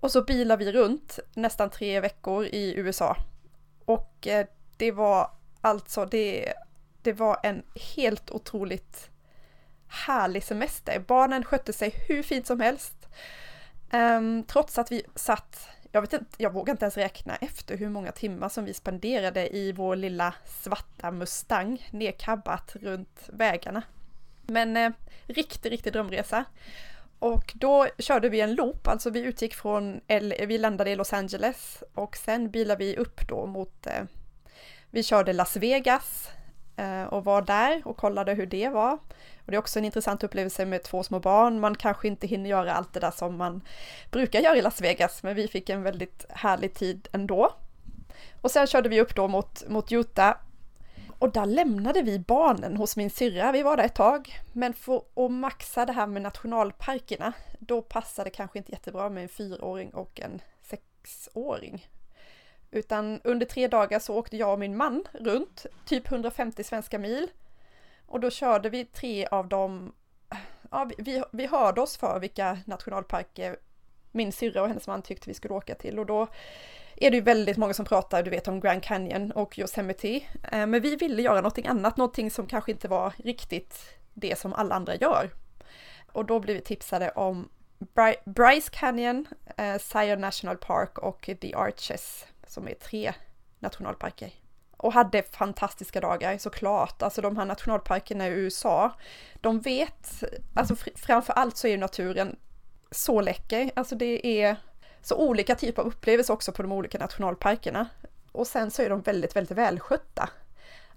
[0.00, 3.16] Och så bilar vi runt nästan tre veckor i USA.
[3.84, 5.30] Och eh, det var
[5.60, 6.52] alltså, det,
[7.02, 7.62] det var en
[7.96, 9.10] helt otroligt
[9.88, 10.98] härlig semester.
[10.98, 13.08] Barnen skötte sig hur fint som helst.
[13.92, 17.88] Um, trots att vi satt jag vet inte, jag vågar inte ens räkna efter hur
[17.88, 23.82] många timmar som vi spenderade i vår lilla svarta Mustang nedkabbat runt vägarna.
[24.42, 24.92] Men eh,
[25.26, 26.44] riktig, riktig drömresa.
[27.18, 31.12] Och då körde vi en loop, alltså vi utgick från, L vi landade i Los
[31.12, 34.04] Angeles och sen bilade vi upp då mot, eh,
[34.90, 36.30] vi körde Las Vegas
[36.76, 38.98] eh, och var där och kollade hur det var.
[39.50, 41.60] Och det är också en intressant upplevelse med två små barn.
[41.60, 43.60] Man kanske inte hinner göra allt det där som man
[44.10, 47.52] brukar göra i Las Vegas, men vi fick en väldigt härlig tid ändå.
[48.40, 50.34] Och sen körde vi upp då mot, mot Utah
[51.18, 53.52] och där lämnade vi barnen hos min syrra.
[53.52, 54.40] Vi var där ett tag.
[54.52, 59.22] Men för att maxa det här med nationalparkerna, då passade det kanske inte jättebra med
[59.22, 61.88] en fyraåring och en sexåring.
[62.70, 67.28] Utan under tre dagar så åkte jag och min man runt, typ 150 svenska mil.
[68.10, 69.92] Och då körde vi tre av dem,
[70.70, 73.56] ja, vi, vi hörde oss för vilka nationalparker eh,
[74.12, 76.28] min syrra och hennes man tyckte vi skulle åka till och då
[76.96, 80.16] är det ju väldigt många som pratar, du vet, om Grand Canyon och Yosemite.
[80.52, 84.52] Eh, men vi ville göra någonting annat, någonting som kanske inte var riktigt det som
[84.52, 85.30] alla andra gör.
[86.12, 87.48] Och då blev vi tipsade om
[88.24, 93.12] Bryce Canyon, eh, Zion National Park och The Arches, som är tre
[93.58, 94.39] nationalparker
[94.80, 97.02] och hade fantastiska dagar såklart.
[97.02, 98.92] Alltså de här nationalparkerna i USA,
[99.40, 102.36] de vet, alltså framför allt så är naturen
[102.90, 103.70] så läcker.
[103.74, 104.56] Alltså det är
[105.02, 107.88] så olika typer av upplevelser också på de olika nationalparkerna.
[108.32, 110.28] Och sen så är de väldigt, väldigt välskötta.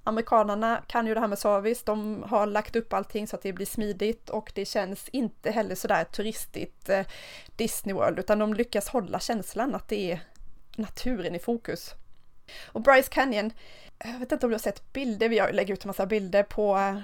[0.04, 3.54] Amerikanerna kan ju det här med service, de har lagt upp allting så att det
[3.54, 7.06] blir smidigt och det känns inte heller sådär turistigt eh,
[7.56, 10.20] Disney World utan de lyckas hålla känslan att det är
[10.76, 11.94] naturen i fokus.
[12.66, 13.52] Och Bryce Canyon,
[14.04, 16.96] jag vet inte om du har sett bilder, vi lägger ut en massa bilder på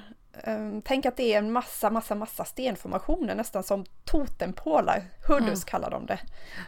[0.46, 5.60] um, Tänk att det är en massa, massa, massa stenformationer, nästan som totempålar, huddus mm.
[5.66, 6.20] kallar de det,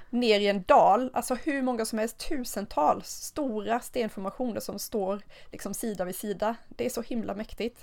[0.10, 5.74] ner i en dal, alltså hur många som helst, tusentals stora stenformationer som står liksom
[5.74, 6.56] sida vid sida.
[6.70, 7.80] Det är så himla mäktigt.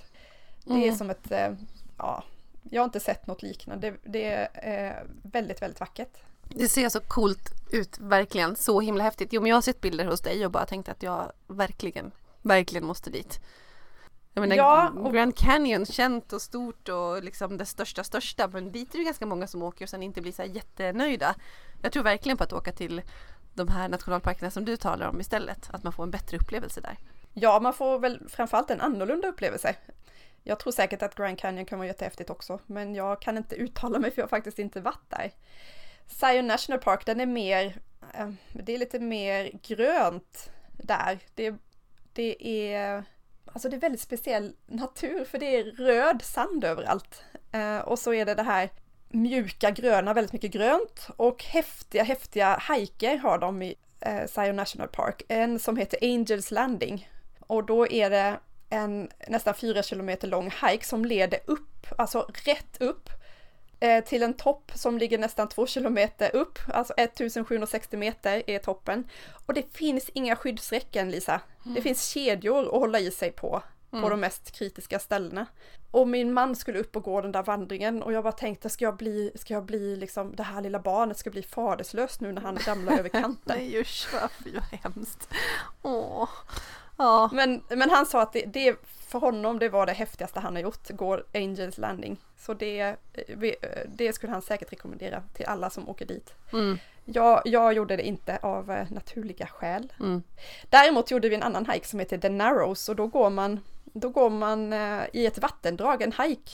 [0.65, 0.97] Det är mm.
[0.97, 1.59] som ett, uh,
[1.99, 2.25] ja,
[2.71, 6.19] jag har inte sett något liknande, det, det är uh, väldigt, väldigt vackert.
[6.49, 8.57] Det ser så coolt ut, verkligen.
[8.57, 9.29] Så himla häftigt.
[9.33, 12.11] Jo, men jag har sett bilder hos dig och bara tänkt att jag verkligen,
[12.43, 13.41] verkligen måste dit.
[14.35, 15.13] Jag menar, ja, och...
[15.13, 19.27] Grand Canyon, känt och stort och liksom det största största, men dit är det ganska
[19.27, 21.35] många som åker och sen inte blir så här jättenöjda.
[21.83, 23.03] Jag tror verkligen på att åka till
[23.55, 26.99] de här nationalparkerna som du talar om istället, att man får en bättre upplevelse där.
[27.35, 29.75] Ja, man får väl framförallt en annorlunda upplevelse.
[30.43, 33.99] Jag tror säkert att Grand Canyon kan vara jättehäftigt också, men jag kan inte uttala
[33.99, 35.33] mig för jag har faktiskt inte varit där.
[36.09, 37.77] Zion National Park, den är mer,
[38.15, 41.19] eh, det är lite mer grönt där.
[41.35, 41.55] Det,
[42.13, 43.05] det är,
[43.47, 47.23] alltså det är väldigt speciell natur för det är röd sand överallt.
[47.53, 48.71] Eh, och så är det det här
[49.09, 54.89] mjuka gröna, väldigt mycket grönt och häftiga, häftiga hajker har de i eh, Zion National
[54.89, 55.23] Park.
[55.29, 57.09] En som heter Angels Landing
[57.41, 58.41] och då är det
[58.71, 63.11] en nästan fyra kilometer lång hike som leder upp, alltså rätt upp
[64.07, 69.09] till en topp som ligger nästan två kilometer upp, alltså 1760 meter är toppen.
[69.47, 71.41] Och det finns inga skyddsräcken Lisa.
[71.65, 71.75] Mm.
[71.75, 73.63] Det finns kedjor att hålla i sig på,
[73.93, 74.03] mm.
[74.03, 75.47] på de mest kritiska ställena.
[75.91, 78.85] Och min man skulle upp och gå den där vandringen och jag bara tänkte, ska
[78.85, 82.43] jag bli, ska jag bli liksom, det här lilla barnet ska bli faderslöst nu när
[82.43, 83.39] han ramlar över kanten.
[83.59, 85.29] Nej usch vad hemskt.
[85.83, 86.29] Åh.
[86.99, 87.31] Ja.
[87.33, 88.77] Men, men han sa att det, det,
[89.09, 92.17] för honom det var det häftigaste han har gjort, går Angels Landing.
[92.39, 92.97] Så det,
[93.87, 96.35] det skulle han säkert rekommendera till alla som åker dit.
[96.53, 96.79] Mm.
[97.05, 99.93] Jag, jag gjorde det inte av eh, naturliga skäl.
[100.01, 100.23] Mm.
[100.71, 104.09] Däremot gjorde vi en annan hike som heter The Narrows och då går man, då
[104.09, 106.51] går man eh, i ett vattendrag, en hike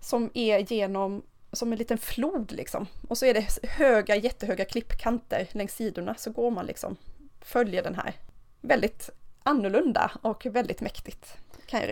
[0.00, 2.86] som är genom som en liten flod liksom.
[3.08, 6.96] Och så är det höga, jättehöga klippkanter längs sidorna så går man liksom,
[7.40, 8.14] följer den här
[8.60, 9.10] väldigt
[9.42, 11.36] annorlunda och väldigt mäktigt.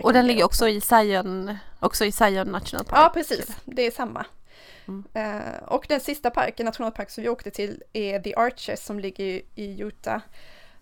[0.03, 2.99] och den ligger också i Zion, också i Zion National Park?
[2.99, 4.25] Ja precis, det är samma.
[4.87, 5.03] Mm.
[5.15, 9.41] Uh, och den sista parken, nationalpark som vi åkte till är The Arches som ligger
[9.55, 10.21] i Utah.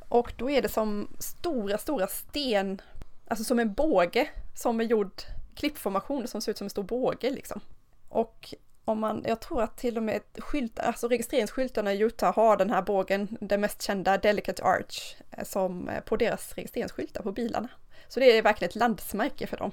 [0.09, 2.81] Och då är det som stora, stora sten,
[3.27, 5.21] alltså som en båge som är gjord
[5.55, 7.61] klippformation som ser ut som en stor båge liksom.
[8.09, 8.53] Och
[8.89, 12.69] om man, jag tror att till och med skyltar, alltså registreringsskyltarna i Utah har den
[12.69, 17.67] här bågen, den mest kända Delicate Arch, eh, som eh, på deras registreringsskyltar på bilarna.
[18.07, 19.71] Så det är verkligen ett landsmärke för dem.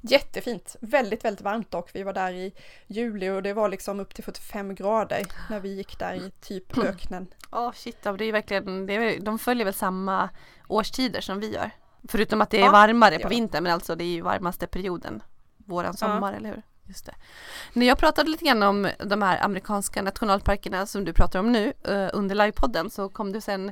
[0.00, 1.90] Jättefint, väldigt, väldigt varmt dock.
[1.94, 2.52] Vi var där i
[2.86, 6.78] juli och det var liksom upp till 45 grader när vi gick där i typ
[6.78, 7.26] öknen.
[7.50, 10.30] Ja, oh, shit, det är verkligen, det är, de följer väl samma
[10.68, 11.70] årstider som vi gör.
[12.08, 15.22] Förutom att det är ja, varmare på vintern, men alltså det är ju varmaste perioden,
[15.56, 16.38] våran sommar, ja.
[16.38, 16.62] eller hur?
[16.88, 17.14] Just det.
[17.72, 21.72] När jag pratade lite grann om de här amerikanska nationalparkerna som du pratar om nu
[21.84, 23.68] eh, under livepodden så kom det sen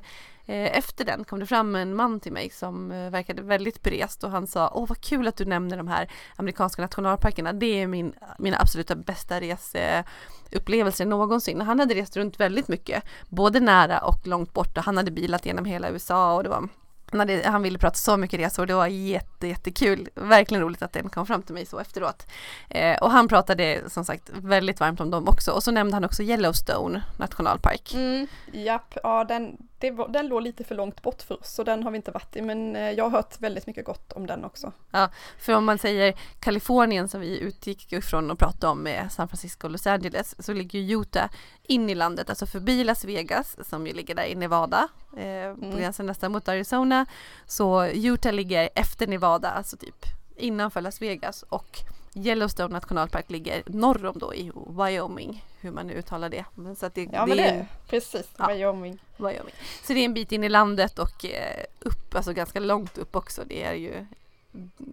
[0.46, 4.24] eh, efter den kom det fram en man till mig som eh, verkade väldigt berest
[4.24, 7.53] och han sa Åh vad kul att du nämner de här amerikanska nationalparkerna.
[7.53, 11.61] Det är min, mina absoluta bästa reseupplevelser någonsin.
[11.61, 15.46] Han hade rest runt väldigt mycket, både nära och långt bort och han hade bilat
[15.46, 16.68] genom hela USA och det var
[17.12, 20.08] det, han ville prata så mycket resor, det var jätte, jättekul.
[20.14, 22.26] Verkligen roligt att den kom fram till mig så efteråt.
[22.68, 26.04] Eh, och han pratade som sagt väldigt varmt om dem också och så nämnde han
[26.04, 27.94] också Yellowstone nationalpark.
[27.94, 31.82] Mm, japp, ja den, det den låg lite för långt bort för oss så den
[31.82, 34.44] har vi inte varit i men eh, jag har hört väldigt mycket gott om den
[34.44, 34.72] också.
[34.90, 39.28] Ja, för om man säger Kalifornien som vi utgick ifrån och pratade om med San
[39.28, 41.30] Francisco och Los Angeles så ligger Utah
[41.62, 45.70] in i landet, alltså förbi Las Vegas som ju ligger där i Nevada eh, mm.
[45.70, 47.07] på gränsen nästan mot Arizona.
[47.46, 54.07] Så Utah ligger efter Nevada, alltså typ innanför Las Vegas och Yellowstone nationalpark ligger norr
[54.07, 56.44] om då i Wyoming, hur man nu uttalar det.
[56.55, 58.98] Men så att det, ja det men det är precis, ja, Wyoming.
[59.16, 59.55] Wyoming.
[59.83, 63.16] Så det är en bit in i landet och eh, upp, alltså ganska långt upp
[63.16, 63.42] också.
[63.46, 64.07] Det är ju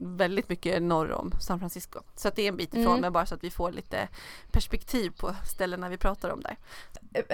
[0.01, 1.99] väldigt mycket norr om San Francisco.
[2.15, 3.01] Så att det är en bit ifrån, mm.
[3.01, 4.07] men bara så att vi får lite
[4.51, 6.57] perspektiv på ställena vi pratar om där.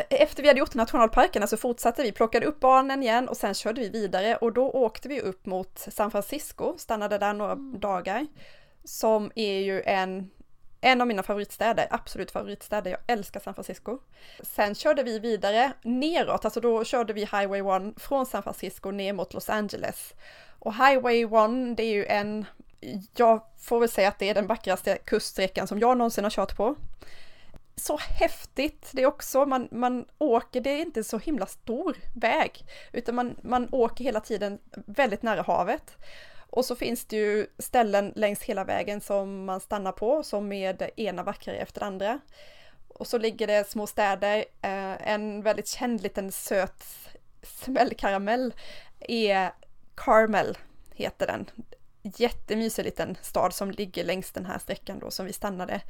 [0.10, 3.82] Efter vi hade gjort nationalparkerna så fortsatte vi, plockade upp barnen igen och sen körde
[3.82, 7.80] vi vidare och då åkte vi upp mot San Francisco, stannade där några mm.
[7.80, 8.28] dagar
[8.84, 10.30] som är ju en,
[10.82, 12.92] en av mina favoritstäder, absolut favoritstäder.
[12.92, 14.00] Jag älskar San Francisco.
[14.44, 19.14] Sen körde vi vidare neråt, alltså då körde vi Highway 1 från San Francisco ner
[19.14, 20.14] mot Los Angeles.
[20.68, 22.46] Och Highway 1, det är ju en,
[23.16, 26.58] jag får väl säga att det är den vackraste kuststräckan som jag någonsin har kört
[26.58, 26.76] på.
[27.76, 32.66] Så häftigt det är också, man, man åker, det är inte så himla stor väg,
[32.92, 35.98] utan man, man åker hela tiden väldigt nära havet.
[36.50, 40.90] Och så finns det ju ställen längs hela vägen som man stannar på, som med
[40.96, 42.20] ena vackrare efter andra.
[42.88, 46.84] Och så ligger det små städer, eh, en väldigt känd liten söt
[47.44, 48.54] smällkaramell
[49.00, 49.52] är
[49.98, 50.58] Carmel,
[50.94, 51.50] heter den.
[52.02, 55.82] Jättemysig liten stad som ligger längs den här sträckan då som vi stannade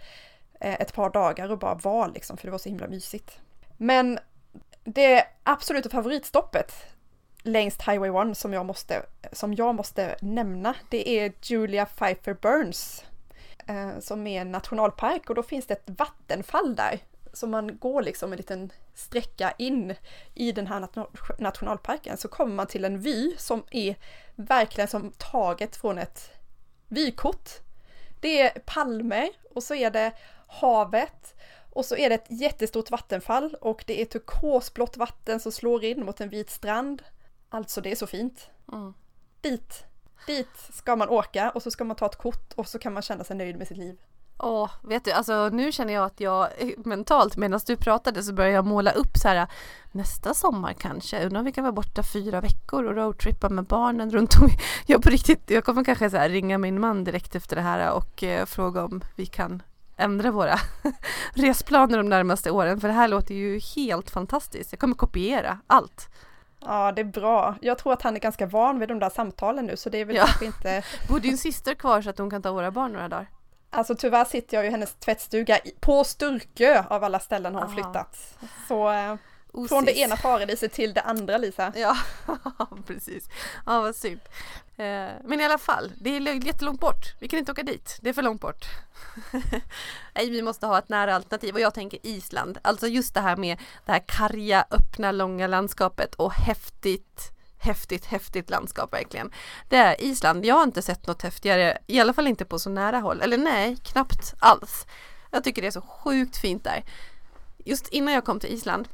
[0.59, 3.39] eh, ett par dagar och bara var liksom, för det var så himla mysigt.
[3.77, 4.19] Men
[4.83, 6.73] det absoluta favoritstoppet
[7.43, 13.05] längs Highway 1 som jag måste, som jag måste nämna, det är Julia Pfeiffer Burns
[13.67, 16.99] eh, som är en nationalpark och då finns det ett vattenfall där.
[17.33, 19.95] Så man går liksom en liten sträcka in
[20.33, 20.87] i den här
[21.41, 23.95] nationalparken så kommer man till en vy som är
[24.35, 26.31] verkligen som taget från ett
[26.87, 27.49] vykort.
[28.21, 30.13] Det är palmer och så är det
[30.47, 31.35] havet
[31.69, 36.05] och så är det ett jättestort vattenfall och det är turkosblått vatten som slår in
[36.05, 37.03] mot en vit strand.
[37.49, 38.49] Alltså det är så fint.
[38.71, 38.93] Mm.
[39.41, 39.85] Dit,
[40.27, 43.03] dit ska man åka och så ska man ta ett kort och så kan man
[43.03, 43.97] känna sig nöjd med sitt liv.
[44.39, 46.47] Åh, vet du, alltså nu känner jag att jag
[46.77, 49.47] mentalt medan du pratade så börjar jag måla upp så här
[49.91, 54.11] nästa sommar kanske, undrar om vi kan vara borta fyra veckor och roadtrippa med barnen
[54.11, 54.49] runt om.
[54.85, 57.91] Jag på riktigt, jag kommer kanske så här ringa min man direkt efter det här
[57.91, 59.61] och eh, fråga om vi kan
[59.97, 60.55] ändra våra
[61.33, 64.71] resplaner de närmaste åren för det här låter ju helt fantastiskt.
[64.71, 66.09] Jag kommer kopiera allt.
[66.59, 67.55] Ja, det är bra.
[67.61, 70.05] Jag tror att han är ganska van vid de där samtalen nu så det är
[70.05, 70.25] väl ja.
[70.25, 70.83] kanske inte...
[71.09, 73.27] Bor din syster kvar så att hon kan ta våra barn några dagar?
[73.69, 77.73] Alltså tyvärr sitter jag ju i hennes tvättstuga på Sturkö av alla ställen har hon
[77.73, 78.37] flyttat.
[78.67, 79.15] Så eh,
[79.51, 79.69] Osis.
[79.69, 81.73] från det ena paradiset till det andra Lisa.
[81.75, 81.97] Ja,
[82.87, 83.29] precis.
[83.65, 84.21] Ja, vad synd.
[84.77, 87.15] Eh, men i alla fall, det är jättelångt bort.
[87.19, 87.97] Vi kan inte åka dit.
[88.01, 88.65] Det är för långt bort.
[90.15, 92.57] Nej, vi måste ha ett nära alternativ och jag tänker Island.
[92.61, 98.49] Alltså just det här med det här karga, öppna, långa landskapet och häftigt häftigt, häftigt
[98.49, 99.31] landskap verkligen.
[99.69, 100.45] Det är Island.
[100.45, 103.21] Jag har inte sett något häftigare, i alla fall inte på så nära håll.
[103.21, 104.87] Eller nej, knappt alls.
[105.31, 106.83] Jag tycker det är så sjukt fint där.
[107.65, 108.87] Just innan jag kom till Island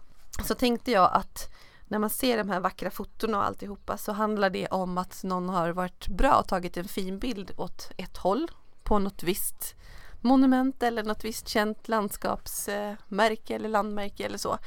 [0.46, 1.50] så tänkte jag att
[1.88, 5.50] när man ser de här vackra fotona och alltihopa så handlar det om att någon
[5.50, 8.52] har varit bra och tagit en fin bild åt ett håll
[8.84, 9.76] på något visst
[10.22, 14.58] monument eller något visst känt landskapsmärke eh, eller landmärke eller så.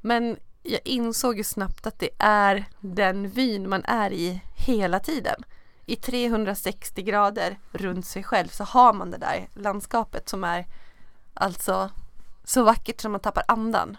[0.00, 5.44] Men jag insåg ju snabbt att det är den vyn man är i hela tiden.
[5.86, 10.66] I 360 grader runt sig själv så har man det där landskapet som är
[11.34, 11.90] alltså
[12.44, 13.96] så vackert som man tappar andan.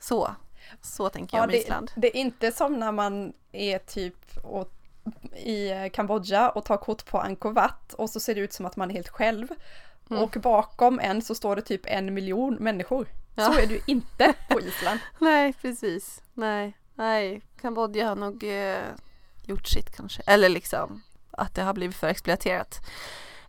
[0.00, 0.34] Så,
[0.82, 1.90] så tänker jag ja, om det, Island.
[1.96, 4.72] Det är inte som när man är typ och,
[5.32, 8.76] i Kambodja och tar kort på Angkor Wat och så ser det ut som att
[8.76, 9.48] man är helt själv.
[10.10, 10.22] Mm.
[10.22, 13.06] Och bakom en så står det typ en miljon människor.
[13.34, 13.44] Ja.
[13.44, 15.00] Så är det ju inte på Island.
[15.18, 16.22] nej, precis.
[16.34, 17.42] Nej, nej.
[17.60, 18.84] Kambodja har nog eh,
[19.44, 20.22] gjort sitt kanske.
[20.26, 22.80] Eller liksom att det har blivit för exploaterat.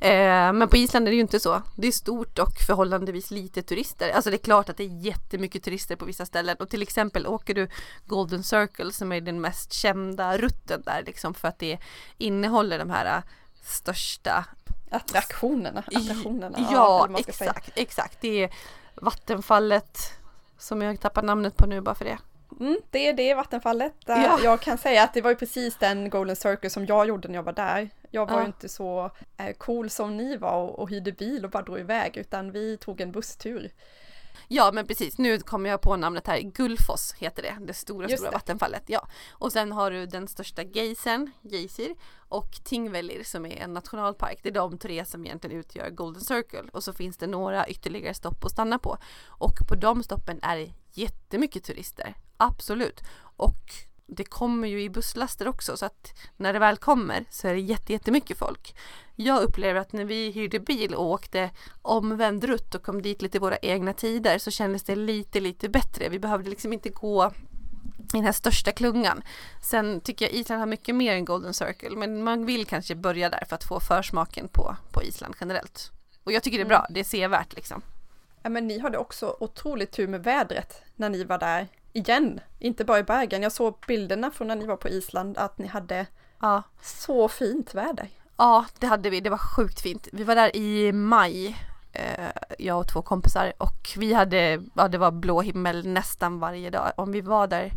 [0.01, 1.61] Eh, men på Island är det ju inte så.
[1.75, 4.09] Det är stort och förhållandevis lite turister.
[4.09, 7.27] Alltså det är klart att det är jättemycket turister på vissa ställen och till exempel
[7.27, 7.67] åker du
[8.05, 11.79] Golden Circle som är den mest kända rutten där liksom för att det
[12.17, 13.23] innehåller de här
[13.61, 14.45] största
[14.89, 15.83] attraktionerna.
[15.87, 18.21] attraktionerna ja, ja exakt, exakt.
[18.21, 18.49] Det är
[18.95, 19.97] vattenfallet
[20.57, 22.17] som jag tappar namnet på nu bara för det.
[22.59, 23.93] Mm, det är det vattenfallet.
[24.05, 24.39] Ja.
[24.43, 27.35] Jag kan säga att det var ju precis den Golden Circle som jag gjorde när
[27.35, 27.89] jag var där.
[28.11, 28.41] Jag var ja.
[28.41, 31.79] ju inte så eh, cool som ni var och, och hyrde bil och bara drog
[31.79, 33.71] iväg utan vi tog en busstur.
[34.47, 36.39] Ja men precis, nu kommer jag på namnet här.
[36.39, 38.35] Gullfoss heter det, det stora Just stora det.
[38.35, 38.83] vattenfallet.
[38.85, 39.07] Ja.
[39.31, 41.95] Och sen har du den största geysern, Geysir,
[42.29, 44.39] och Tingvellir som är en nationalpark.
[44.43, 46.69] Det är de tre som egentligen utgör Golden Circle.
[46.73, 48.97] Och så finns det några ytterligare stopp att stanna på.
[49.27, 52.15] Och på de stoppen är det jättemycket turister.
[52.37, 53.01] Absolut.
[53.21, 57.53] Och det kommer ju i busslaster också så att när det väl kommer så är
[57.53, 57.59] det
[57.93, 58.75] jättemycket folk.
[59.15, 61.49] Jag upplever att när vi hyrde bil och åkte
[61.81, 65.69] omvänd rutt och kom dit lite i våra egna tider så kändes det lite lite
[65.69, 66.09] bättre.
[66.09, 67.31] Vi behövde liksom inte gå
[67.97, 69.21] i den här största klungan.
[69.61, 73.29] Sen tycker jag Island har mycket mer än Golden Circle men man vill kanske börja
[73.29, 75.91] där för att få försmaken på, på Island generellt.
[76.23, 76.93] Och jag tycker det är bra, mm.
[76.93, 77.81] det är sevärt liksom.
[78.41, 82.85] Ja men ni hade också otroligt tur med vädret när ni var där igen, inte
[82.85, 83.43] bara i Bergen.
[83.43, 86.05] Jag såg bilderna från när ni var på Island att ni hade
[86.39, 86.63] ja.
[86.81, 88.09] så fint väder.
[88.37, 89.19] Ja, det hade vi.
[89.19, 90.07] Det var sjukt fint.
[90.11, 91.57] Vi var där i maj,
[91.93, 96.69] eh, jag och två kompisar och vi hade, ja det var blå himmel nästan varje
[96.69, 96.91] dag.
[96.95, 97.73] Om vi var där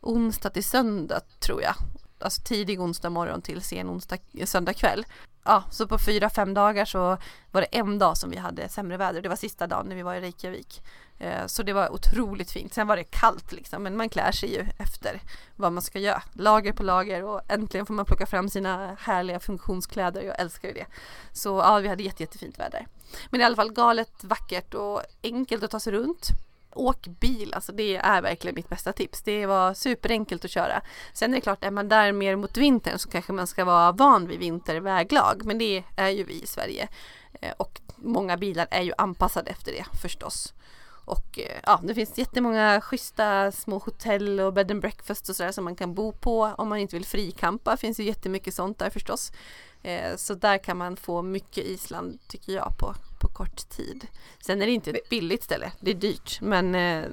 [0.00, 1.74] onsdag till söndag tror jag.
[2.18, 5.06] Alltså tidig onsdag morgon till sen onsdag, söndag kväll.
[5.44, 7.16] Ja, så på fyra, fem dagar så
[7.50, 9.22] var det en dag som vi hade sämre väder.
[9.22, 10.82] Det var sista dagen när vi var i Reykjavik.
[11.18, 12.74] Eh, så det var otroligt fint.
[12.74, 15.20] Sen var det kallt liksom, men man klär sig ju efter
[15.56, 16.22] vad man ska göra.
[16.32, 20.22] Lager på lager och äntligen får man plocka fram sina härliga funktionskläder.
[20.22, 20.86] Jag älskar ju det.
[21.32, 22.86] Så ja, vi hade jätte, jättefint väder.
[23.30, 26.28] Men i alla fall galet vackert och enkelt att ta sig runt.
[26.74, 29.22] Åk bil, alltså det är verkligen mitt bästa tips.
[29.22, 30.82] Det var superenkelt att köra.
[31.12, 33.92] Sen är det klart, är man där mer mot vintern så kanske man ska vara
[33.92, 35.44] van vid vinterväglag.
[35.44, 36.88] Men det är ju vi i Sverige.
[37.40, 40.54] Eh, och många bilar är ju anpassade efter det förstås.
[41.06, 45.52] Och eh, ja, det finns jättemånga schyssta små hotell och bed and breakfast och sådär
[45.52, 47.70] som man kan bo på om man inte vill frikampa.
[47.70, 49.32] Det finns ju jättemycket sånt där förstås.
[49.82, 54.06] Eh, så där kan man få mycket Island tycker jag på, på kort tid.
[54.40, 57.04] Sen är det inte ett billigt ställe, det är dyrt men eh,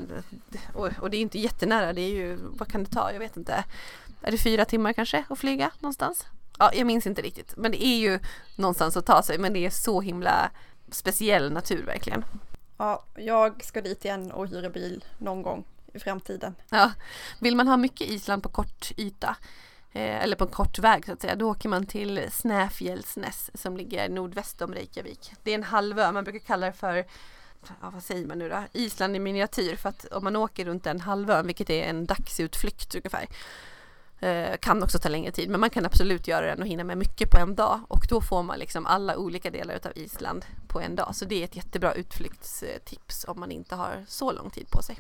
[0.74, 3.64] och, det är inte jättenära, det är ju, vad kan det ta, jag vet inte.
[4.22, 6.26] Är det fyra timmar kanske att flyga någonstans?
[6.60, 8.20] Ja, jag minns inte riktigt men det är ju
[8.56, 10.52] någonstans att ta sig men det är så himla
[10.92, 12.26] speciell natur verkligen.
[12.78, 16.56] Ja, jag ska dit igen och hyra bil någon gång i framtiden.
[16.70, 16.92] Ja,
[17.40, 19.36] vill man ha mycket Island på kort yta
[19.92, 23.78] eh, eller på en kort väg så att säga, då åker man till Snäfjällsnäs som
[23.78, 25.34] ligger nordväst om Reykjavik.
[25.44, 27.06] Det är en halvö, man brukar kalla det för
[27.82, 28.64] ja, vad säger man nu då?
[28.74, 32.96] Island i miniatyr för att om man åker runt den halvön, vilket är en dagsutflykt
[32.96, 33.28] ungefär,
[34.24, 36.98] Eh, kan också ta längre tid men man kan absolut göra den och hinna med
[36.98, 40.82] mycket på en dag och då får man liksom alla olika delar utav Island på
[40.82, 41.16] en dag.
[41.16, 44.98] Så det är ett jättebra utflyktstips om man inte har så lång tid på sig.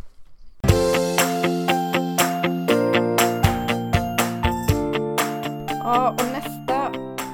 [5.69, 6.89] Ja, och nästa,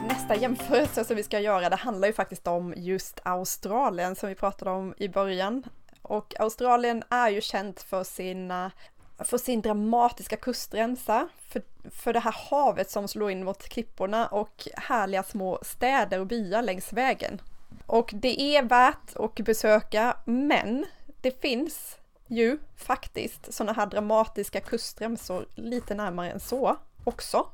[0.07, 4.35] nästa jämförelse som vi ska göra, det handlar ju faktiskt om just Australien som vi
[4.35, 5.63] pratade om i början.
[6.01, 8.71] Och Australien är ju känt för sina
[9.19, 11.61] för sin dramatiska kustremsa, för,
[11.91, 16.61] för det här havet som slår in mot klipporna och härliga små städer och byar
[16.61, 17.41] längs vägen.
[17.85, 20.85] Och det är värt att besöka, men
[21.21, 21.97] det finns
[22.27, 27.47] ju faktiskt sådana här dramatiska kustremsor lite närmare än så också.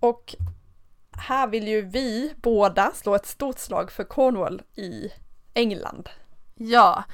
[0.00, 0.34] Och
[1.12, 5.12] här vill ju vi båda slå ett stort slag för Cornwall i
[5.54, 6.08] England.
[6.54, 7.04] Ja,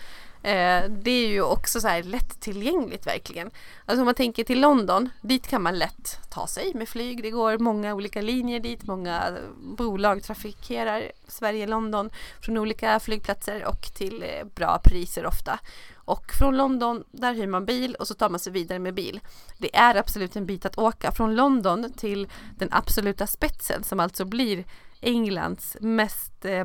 [0.47, 3.51] Eh, det är ju också så här lättillgängligt verkligen.
[3.85, 7.23] Alltså om man tänker till London, dit kan man lätt ta sig med flyg.
[7.23, 9.39] Det går många olika linjer dit, många
[9.79, 15.59] bolag trafikerar Sverige-London från olika flygplatser och till eh, bra priser ofta.
[15.95, 19.21] Och från London, där hyr man bil och så tar man sig vidare med bil.
[19.59, 22.29] Det är absolut en bit att åka från London till
[22.59, 24.65] den absoluta spetsen som alltså blir
[25.01, 26.65] Englands mest eh,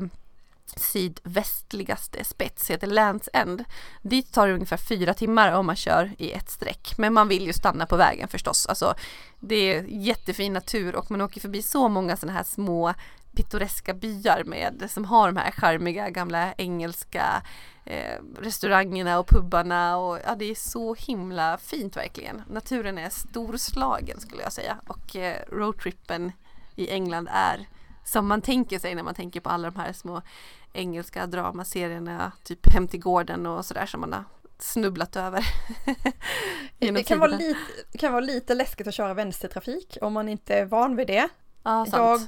[0.80, 3.64] sydvästligaste spets, heter Lands End.
[4.02, 6.94] Dit tar det ungefär fyra timmar om man kör i ett streck.
[6.98, 8.66] Men man vill ju stanna på vägen förstås.
[8.66, 8.94] Alltså,
[9.40, 12.94] det är jättefin natur och man åker förbi så många sådana här små
[13.36, 17.42] pittoreska byar med, som har de här charmiga gamla engelska
[17.84, 22.42] eh, restaurangerna och pubbarna och ja, det är så himla fint verkligen.
[22.50, 26.32] Naturen är storslagen skulle jag säga och eh, roadtrippen
[26.76, 27.68] i England är
[28.04, 30.22] som man tänker sig när man tänker på alla de här små
[30.72, 34.24] engelska dramaserierna, typ Hem till gården och sådär som man har
[34.58, 35.46] snubblat över.
[36.78, 37.58] det kan vara, lite,
[37.98, 41.28] kan vara lite läskigt att köra vänstertrafik om man inte är van vid det.
[41.62, 42.20] Ja, jag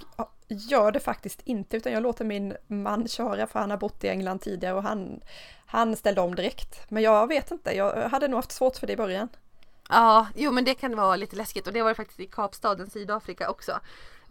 [0.49, 4.09] gör det faktiskt inte utan jag låter min man köra för han har bott i
[4.09, 5.21] England tidigare och han,
[5.67, 6.91] han ställde om direkt.
[6.91, 9.29] Men jag vet inte, jag hade nog haft svårt för det i början.
[9.89, 12.91] Ja, jo men det kan vara lite läskigt och det var det faktiskt i Kapstaden,
[12.91, 13.81] Sydafrika också.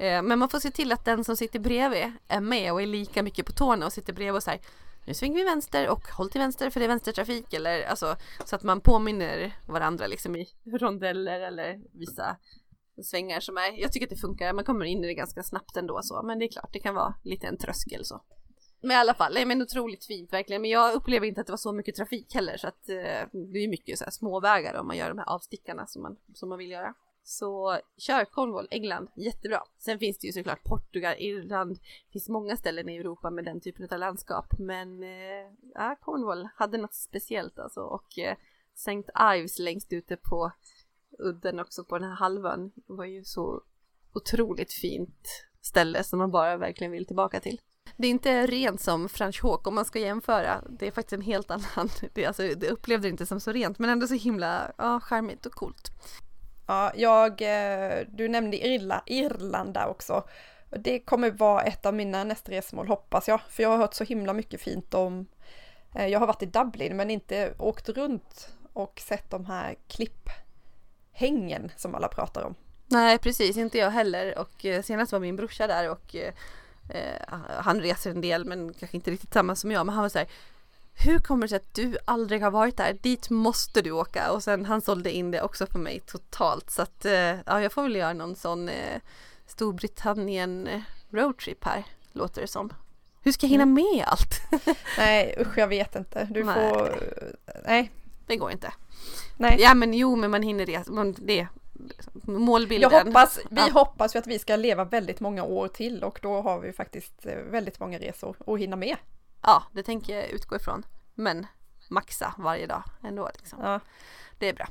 [0.03, 2.85] Eh, men man får se till att den som sitter bredvid är med och är
[2.85, 4.61] lika mycket på tårna och sitter bredvid och säger
[5.05, 8.55] nu svänger vi vänster och håll till vänster för det är vänstertrafik eller alltså så
[8.55, 12.37] att man påminner varandra liksom i rondeller eller vissa
[13.03, 15.77] svängar som är, jag tycker att det funkar, man kommer in i det ganska snabbt
[15.77, 18.21] ändå så, men det är klart det kan vara lite en tröskel så.
[18.81, 21.57] Men i alla fall, men otroligt fint verkligen, men jag upplever inte att det var
[21.57, 24.97] så mycket trafik heller så att eh, det är mycket så här småvägar om man
[24.97, 26.93] gör de här avstickarna som man, som man vill göra.
[27.23, 29.63] Så kör Cornwall, England, jättebra.
[29.77, 33.61] Sen finns det ju såklart Portugal, Irland, det finns många ställen i Europa med den
[33.61, 34.45] typen av landskap.
[34.59, 38.35] Men eh, ja, Cornwall hade något speciellt alltså och eh,
[38.73, 39.03] St.
[39.35, 40.51] Ives längst ute på
[41.19, 43.63] udden också på den här halvön var ju så
[44.13, 45.27] otroligt fint
[45.61, 47.61] ställe som man bara verkligen vill tillbaka till.
[47.97, 50.63] Det är inte rent som Franschhoek om man ska jämföra.
[50.69, 53.79] Det är faktiskt en helt annan, det, alltså, det upplevde det inte som så rent
[53.79, 55.91] men ändå så himla ja, charmigt och coolt.
[56.67, 60.23] Ja, jag, eh, du nämnde Irla, Irland där också.
[60.69, 64.03] Det kommer vara ett av mina nästa resmål hoppas jag, för jag har hört så
[64.03, 65.27] himla mycket fint om
[65.95, 71.71] eh, jag har varit i Dublin men inte åkt runt och sett de här klipphängen
[71.75, 72.55] som alla pratar om.
[72.87, 76.33] Nej precis, inte jag heller och eh, senast var min brorsa där och eh,
[77.47, 80.17] han reser en del men kanske inte riktigt samma som jag men han var så
[80.17, 80.27] här
[80.95, 82.97] hur kommer det sig att du aldrig har varit där?
[83.01, 86.81] Dit måste du åka och sen han sålde in det också för mig totalt så
[86.81, 89.01] att eh, ja, jag får väl göra någon sån eh,
[89.45, 90.81] Storbritannien eh,
[91.11, 92.73] roadtrip här låter det som.
[93.21, 93.73] Hur ska jag hinna mm.
[93.73, 94.41] med allt?
[94.97, 96.27] nej usch jag vet inte.
[96.31, 96.55] Du nej.
[96.55, 96.97] får,
[97.65, 97.91] nej.
[98.27, 98.73] Det går inte.
[99.37, 99.57] Nej.
[99.59, 100.87] Ja men jo men man hinner det.
[100.87, 101.47] Man, det
[102.23, 102.91] målbilden.
[102.91, 103.69] Jag hoppas, vi ja.
[103.73, 107.25] hoppas ju att vi ska leva väldigt många år till och då har vi faktiskt
[107.51, 108.97] väldigt många resor att hinna med.
[109.43, 110.85] Ja, det tänker jag utgå ifrån.
[111.15, 111.47] Men
[111.89, 113.59] maxa varje dag ändå liksom.
[113.61, 113.79] Ja.
[114.37, 114.67] Det är bra.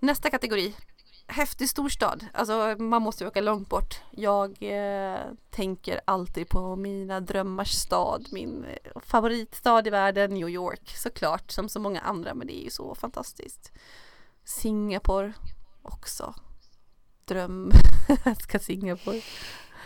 [0.00, 0.74] Nästa kategori.
[1.26, 2.26] Häftig storstad.
[2.32, 4.00] Alltså man måste ju åka långt bort.
[4.10, 8.26] Jag eh, tänker alltid på mina drömmars stad.
[8.32, 11.50] Min eh, favoritstad i världen, New York såklart.
[11.50, 13.72] Som så många andra men det är ju så fantastiskt.
[14.44, 15.32] Singapore
[15.82, 16.34] också.
[17.24, 17.72] Dröm.
[18.40, 19.20] ska Singapore.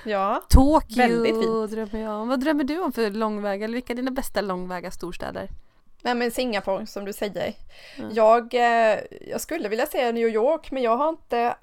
[0.04, 1.70] Ja, Tokyo väldigt fint.
[1.70, 2.28] drömmer jag om.
[2.28, 5.48] Vad drömmer du om för långväga, eller vilka är dina bästa långväga storstäder?
[6.02, 7.54] Nej men Singapore som du säger.
[7.96, 8.10] Mm.
[8.14, 11.54] Jag, eh, jag skulle vilja säga New York men jag har inte,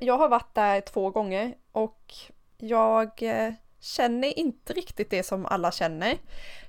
[0.00, 2.14] jag har varit där två gånger och
[2.58, 6.16] jag eh, känner inte riktigt det som alla känner.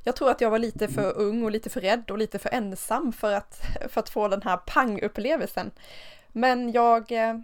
[0.04, 2.50] Jag tror att jag var lite för ung och lite för rädd och lite för
[2.54, 3.60] ensam för att,
[3.90, 5.72] för att få den här pang-upplevelsen.
[6.28, 7.40] Men jag eh,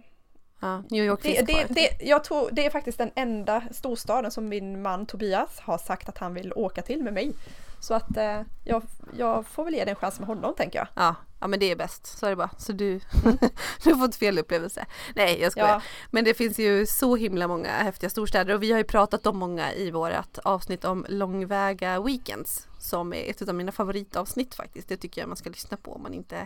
[0.64, 4.48] Ja, New York det, det, det, jag tror det är faktiskt den enda storstaden som
[4.48, 7.32] min man Tobias har sagt att han vill åka till med mig.
[7.80, 8.82] Så att eh, jag,
[9.18, 10.88] jag får väl ge det en chans med honom tänker jag.
[10.94, 11.14] Ja,
[11.44, 12.18] ja men det är bäst.
[12.18, 12.50] Så är det bara.
[12.58, 13.38] Så du, mm.
[13.82, 14.86] du har fått fel upplevelse.
[15.14, 15.68] Nej jag skojar.
[15.68, 15.80] Ja.
[16.10, 19.38] Men det finns ju så himla många häftiga storstäder och vi har ju pratat om
[19.38, 22.66] många i vårat avsnitt om långväga weekends.
[22.78, 24.88] Som är ett av mina favoritavsnitt faktiskt.
[24.88, 26.40] Det tycker jag man ska lyssna på om man inte,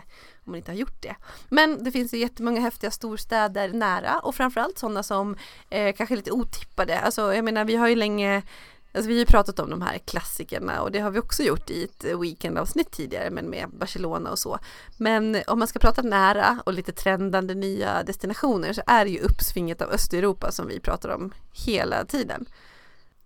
[0.45, 1.15] om man inte har gjort det.
[1.49, 5.35] Men det finns ju jättemånga häftiga storstäder nära och framförallt sådana som
[5.69, 6.99] eh, kanske är lite otippade.
[6.99, 8.43] Alltså jag menar vi har ju länge
[8.91, 11.69] Alltså vi har ju pratat om de här klassikerna och det har vi också gjort
[11.69, 14.59] i ett weekendavsnitt tidigare men med Barcelona och så.
[14.97, 19.19] Men om man ska prata nära och lite trendande nya destinationer så är det ju
[19.19, 21.33] uppsvinget av Östeuropa som vi pratar om
[21.65, 22.45] hela tiden.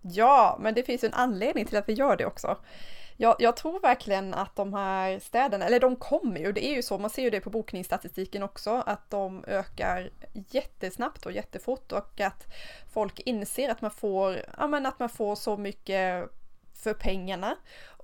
[0.01, 2.57] Ja, men det finns en anledning till att vi gör det också
[3.17, 6.81] jag, jag, tror verkligen att de här städerna, eller de kommer ju, det är ju
[6.81, 12.21] så, man ser ju det på bokningsstatistiken också, att de ökar jättesnabbt och jättefort och
[12.21, 12.47] att
[12.93, 16.29] folk inser att man får, ja men att man får så mycket
[16.73, 17.55] för pengarna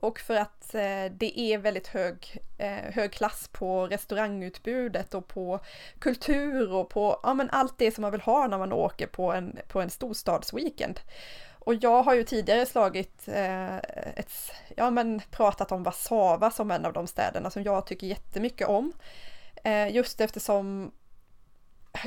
[0.01, 5.59] och för att eh, det är väldigt hög, eh, hög klass på restaurangutbudet och på
[5.99, 9.33] kultur och på ja, men allt det som man vill ha när man åker på
[9.33, 10.99] en, på en storstadsweekend.
[11.69, 13.77] Och jag har ju tidigare slagit eh,
[14.15, 14.31] ett,
[14.77, 18.93] ja men pratat om Warszawa som en av de städerna som jag tycker jättemycket om.
[19.63, 20.91] Eh, just eftersom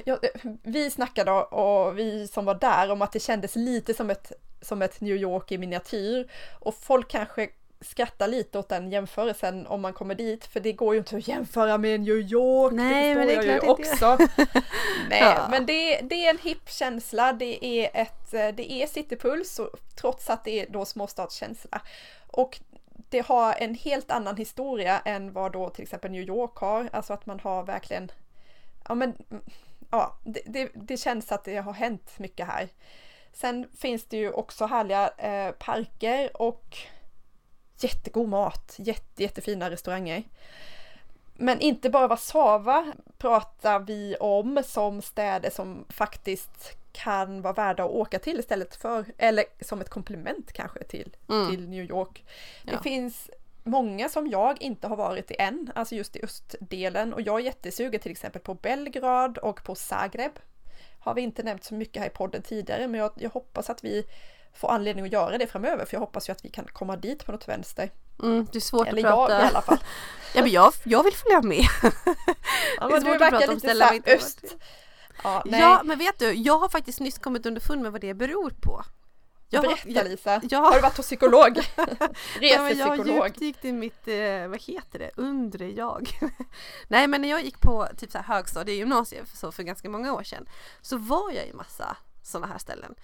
[0.04, 4.10] ja, eh, vi snackade och vi som var där om att det kändes lite som
[4.10, 7.48] ett, som ett New York i miniatyr och folk kanske
[7.82, 11.28] skrattar lite åt den jämförelsen om man kommer dit, för det går ju inte att
[11.28, 12.72] jämföra med New York.
[12.72, 14.18] Nej, det men det är klart också.
[15.10, 15.46] Nej, ja.
[15.50, 19.60] men det, det är en hipp känsla, det är ett, det är citypuls,
[20.00, 21.80] trots att det är då småstadskänsla.
[22.26, 22.60] Och
[23.12, 27.12] det har en helt annan historia än vad då till exempel New York har, alltså
[27.12, 28.12] att man har verkligen,
[28.88, 29.14] ja men,
[29.90, 32.68] ja, det, det, det känns att det har hänt mycket här.
[33.32, 36.78] Sen finns det ju också härliga eh, parker och
[37.84, 40.22] jättegod mat, jätte, jättefina restauranger.
[41.34, 47.90] Men inte bara Warszawa pratar vi om som städer som faktiskt kan vara värda att
[47.90, 51.50] åka till istället för, eller som ett komplement kanske till, mm.
[51.50, 52.24] till New York.
[52.64, 52.82] Det ja.
[52.82, 53.30] finns
[53.64, 57.44] många som jag inte har varit i än, alltså just i östdelen och jag är
[57.44, 60.32] jättesugen till exempel på Belgrad och på Zagreb.
[60.98, 63.84] Har vi inte nämnt så mycket här i podden tidigare men jag, jag hoppas att
[63.84, 64.04] vi
[64.54, 67.26] få anledning att göra det framöver för jag hoppas ju att vi kan komma dit
[67.26, 67.90] på något vänster.
[68.22, 69.34] Mm, det är svårt Eller att prata.
[69.34, 69.78] jag i alla fall.
[70.34, 71.64] ja men jag, jag vill följa med.
[72.80, 74.56] ja, men du verkar lite såhär öst.
[75.24, 78.50] Ja, ja, men vet du, jag har faktiskt nyss kommit underfund med vad det beror
[78.50, 78.84] på.
[79.54, 81.56] Jag Berätta jag, Lisa, jag, har du varit hos psykolog?
[82.40, 82.78] Resepsykolog?
[82.78, 86.18] Ja, jag djupdykt i mitt, eh, vad heter det, undre jag.
[86.88, 90.22] Nej men när jag gick på typ så här högstadiegymnasiet så för ganska många år
[90.22, 90.46] sedan
[90.80, 92.94] så var jag i massa sådana här ställen.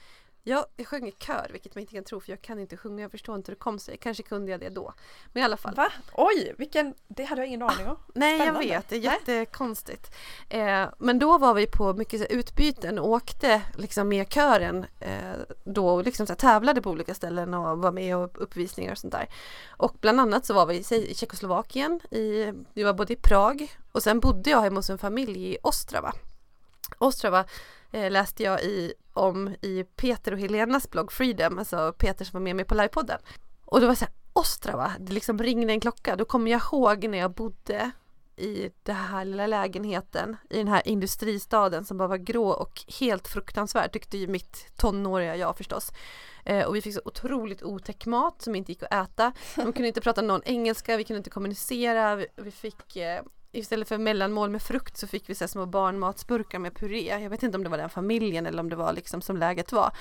[0.48, 3.02] Jag, jag sjöng i kör, vilket man inte kan tro för jag kan inte sjunga,
[3.02, 3.96] jag förstår inte hur det kom sig.
[3.96, 4.94] Kanske kunde jag det då.
[5.32, 5.74] Men i alla fall.
[5.74, 5.92] Va?
[6.12, 7.92] Oj, vilken, det hade jag ingen aning om.
[7.92, 10.14] Ah, nej, jag vet, det är jättekonstigt.
[10.48, 15.38] Eh, men då var vi på mycket så, utbyten och åkte liksom med kören eh,
[15.64, 19.12] då och liksom så, tävlade på olika ställen och var med och uppvisningar och sånt
[19.12, 19.28] där.
[19.68, 24.02] Och bland annat så var vi i Tjeckoslovakien, i, vi var både i Prag och
[24.02, 26.12] sen bodde jag hemma hos en familj i Ostrava.
[26.98, 27.44] Ostrava
[27.90, 32.44] eh, läste jag i, om i Peter och Helenas blogg Freedom, alltså Peter som var
[32.44, 33.18] med mig på livepodden.
[33.64, 36.16] Och då var det så här, Ostrava, det liksom ringde en klocka.
[36.16, 37.90] Då kommer jag ihåg när jag bodde
[38.38, 43.28] i den här lilla lägenheten i den här industristaden som bara var grå och helt
[43.28, 45.92] fruktansvärd tyckte ju mitt tonåriga jag förstås.
[46.44, 49.32] Eh, och vi fick så otroligt otäck mat som inte gick att äta.
[49.56, 53.22] De kunde inte prata någon engelska, vi kunde inte kommunicera, vi, vi fick eh,
[53.58, 57.18] istället för mellanmål med frukt så fick vi så små barnmatsburkar med puré.
[57.22, 59.72] Jag vet inte om det var den familjen eller om det var liksom som läget
[59.72, 59.96] var.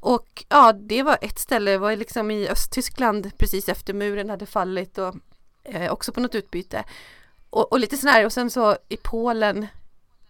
[0.00, 4.46] Och ja, det var ett ställe, det var liksom i Östtyskland precis efter muren hade
[4.46, 5.14] fallit och
[5.64, 6.84] eh, också på något utbyte.
[7.50, 9.66] Och, och lite sådär och sen så i Polen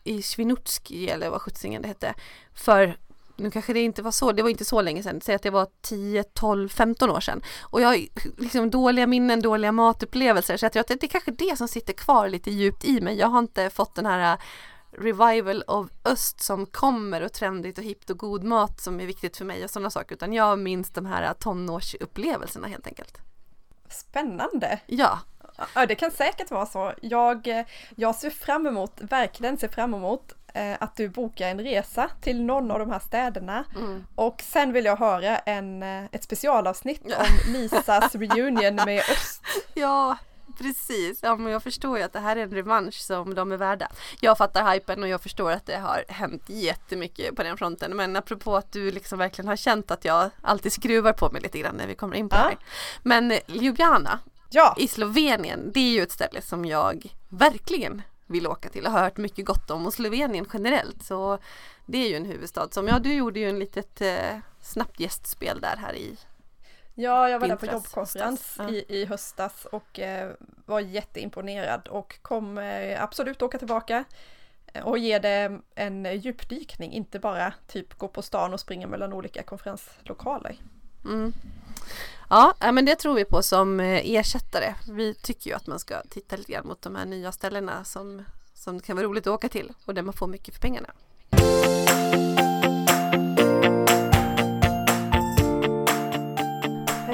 [0.05, 2.15] i Swinutski eller vad sjuttsingen det hette
[2.55, 2.97] för
[3.43, 5.51] nu kanske det inte var så, det var inte så länge sedan, säg att det
[5.51, 7.43] var 10, 12, 15 år sedan.
[7.63, 7.99] Och jag har
[8.39, 11.93] liksom dåliga minnen, dåliga matupplevelser så jag tror att det är kanske det som sitter
[11.93, 13.19] kvar lite djupt i mig.
[13.19, 14.39] Jag har inte fått den här äh,
[14.93, 19.37] revival of öst som kommer och trendigt och hippt och god mat som är viktigt
[19.37, 23.19] för mig och sådana saker utan jag minns de här äh, tonårsupplevelserna helt enkelt.
[23.89, 24.81] Spännande!
[24.87, 25.19] Ja.
[25.75, 26.93] Ja, det kan säkert vara så.
[27.03, 27.65] Jag, äh,
[27.97, 30.37] jag ser fram emot, verkligen ser fram emot eh,
[30.79, 33.65] att du bokar en resa till någon av de här städerna.
[33.77, 34.07] Mm.
[34.15, 39.43] Och sen vill jag höra en, eh, ett specialavsnitt om Lisas reunion med Öst.
[39.75, 40.17] Ja,
[40.59, 43.57] Precis, ja men jag förstår ju att det här är en revansch som de är
[43.57, 43.89] värda.
[44.21, 47.97] Jag fattar hypen och jag förstår att det har hänt jättemycket på den fronten.
[47.97, 51.59] Men apropå att du liksom verkligen har känt att jag alltid skruvar på mig lite
[51.59, 52.43] grann när vi kommer in på ja.
[52.43, 52.59] det här.
[53.03, 54.19] Men Ljubljana
[54.51, 54.75] ja.
[54.79, 58.03] i Slovenien, det är ju ett ställe som jag verkligen
[58.33, 61.39] vill åka till och har hört mycket gott om och Slovenien generellt så
[61.87, 65.61] det är ju en huvudstad som, ja du gjorde ju en litet eh, snabbt gästspel
[65.61, 66.19] där här i
[66.95, 68.69] Ja, jag var där på jobbkonferens ja.
[68.69, 70.31] i, i höstas och eh,
[70.67, 74.05] var jätteimponerad och kommer eh, absolut åka tillbaka
[74.73, 79.13] eh, och ge det en djupdykning, inte bara typ gå på stan och springa mellan
[79.13, 80.57] olika konferenslokaler.
[81.05, 81.33] Mm.
[82.35, 84.75] Ja, men det tror vi på som eh, ersättare.
[84.89, 88.25] Vi tycker ju att man ska titta lite grann mot de här nya ställena som,
[88.55, 90.89] som kan vara roligt att åka till och där man får mycket för pengarna.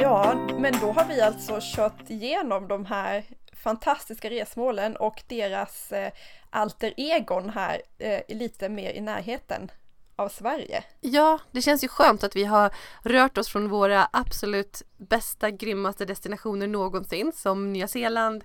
[0.01, 6.13] Ja, men då har vi alltså kört igenom de här fantastiska resmålen och deras eh,
[6.51, 9.71] alter egon här eh, lite mer i närheten
[10.19, 10.85] av Sverige.
[11.01, 12.71] Ja, det känns ju skönt att vi har
[13.03, 18.45] rört oss från våra absolut bästa, grymmaste destinationer någonsin som Nya Zeeland,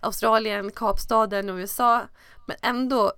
[0.00, 2.02] Australien, Kapstaden och USA.
[2.46, 3.12] Men ändå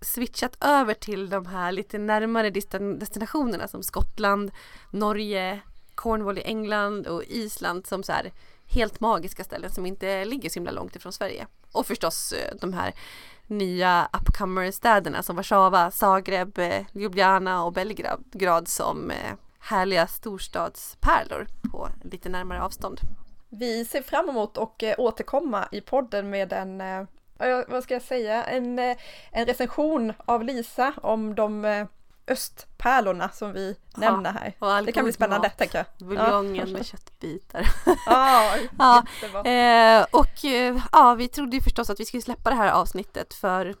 [0.00, 2.50] switchat över till de här lite närmare
[2.98, 4.50] destinationerna som Skottland,
[4.90, 5.60] Norge,
[5.94, 8.32] Cornwall i England och Island som så här
[8.66, 11.46] helt magiska ställen som inte ligger så himla långt ifrån Sverige.
[11.72, 12.94] Och förstås eh, de här
[13.46, 22.28] nya upcomer-städerna som Warszawa, Zagreb, eh, Ljubljana och Belgrad som eh, härliga storstadspärlor på lite
[22.28, 23.00] närmare avstånd.
[23.48, 26.82] Vi ser fram emot att eh, återkomma i podden med en,
[27.68, 28.78] vad ska jag säga, en,
[29.30, 31.86] en recension av Lisa om de
[32.26, 34.82] östpärlorna som vi ja, nämner här.
[34.82, 35.58] Det kan bli spännande mat.
[35.58, 36.08] tänker jag.
[36.08, 36.72] Buljongen ja.
[36.72, 37.68] med köttbitar.
[38.06, 39.04] ja, ja.
[39.50, 43.34] Eh, och eh, ja, vi trodde ju förstås att vi skulle släppa det här avsnittet
[43.34, 43.74] för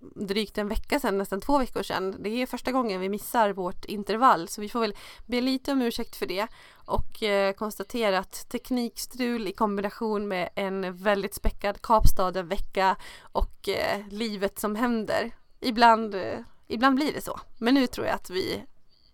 [0.00, 2.16] drygt en vecka sedan, nästan två veckor sedan.
[2.18, 4.94] Det är första gången vi missar vårt intervall så vi får väl
[5.26, 6.46] be lite om ursäkt för det
[6.84, 14.58] och eh, konstatera att teknikstrul i kombination med en väldigt späckad Kapstaden-vecka och eh, livet
[14.58, 15.30] som händer.
[15.60, 16.38] Ibland eh,
[16.68, 17.40] ibland blir det så.
[17.58, 18.64] Men nu tror jag att vi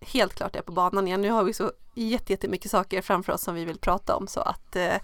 [0.01, 1.21] helt klart är på banan igen.
[1.21, 4.75] Nu har vi så jättemycket saker framför oss som vi vill prata om så att
[4.75, 4.95] eh,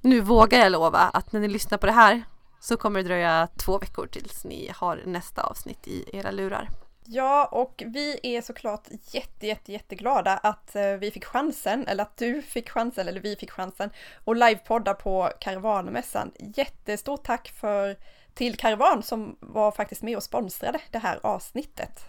[0.00, 2.22] nu vågar jag lova att när ni lyssnar på det här
[2.60, 6.68] så kommer det dröja två veckor tills ni har nästa avsnitt i era lurar.
[7.04, 12.16] Ja, och vi är såklart jätte, jätte, jätteglada att eh, vi fick chansen, eller att
[12.16, 13.90] du fick chansen, eller vi fick chansen,
[14.24, 16.32] att livepodda på Karavanmässan.
[16.38, 17.96] Jättestort tack för
[18.34, 22.04] till Karavan som var faktiskt med och sponsrade det här avsnittet.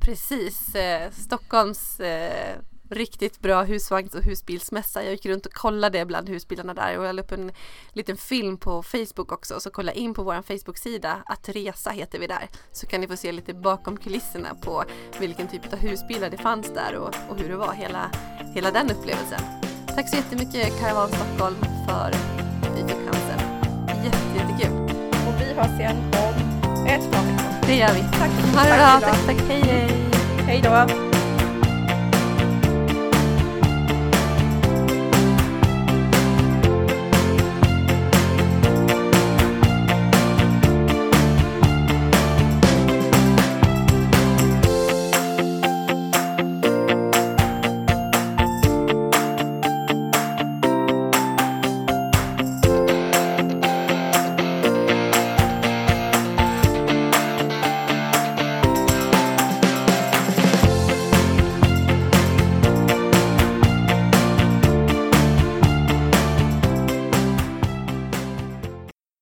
[0.00, 2.58] Precis, eh, Stockholms eh,
[2.90, 5.02] riktigt bra husvagns och husbilsmässa.
[5.02, 7.52] Jag gick runt och kollade bland husbilarna där och jag la upp en
[7.92, 9.60] liten film på Facebook också.
[9.60, 12.48] Så kolla in på vår Facebook-sida, att resa heter vi där.
[12.72, 14.84] Så kan ni få se lite bakom kulisserna på
[15.18, 18.10] vilken typ av husbilar det fanns där och, och hur det var hela,
[18.54, 19.40] hela den upplevelsen.
[19.86, 21.56] Tack så jättemycket Karavan Stockholm
[21.88, 23.40] för att vi fick chansen.
[24.04, 24.89] Jätte, jättekul!
[25.60, 27.66] Hörs igen om ett veckor.
[27.66, 28.00] Det gör vi.
[28.00, 28.30] Tack.
[28.54, 29.10] Ha det bra.
[29.10, 29.36] Tack, tack.
[29.48, 29.90] Hej, hej.
[30.46, 31.09] Hej då.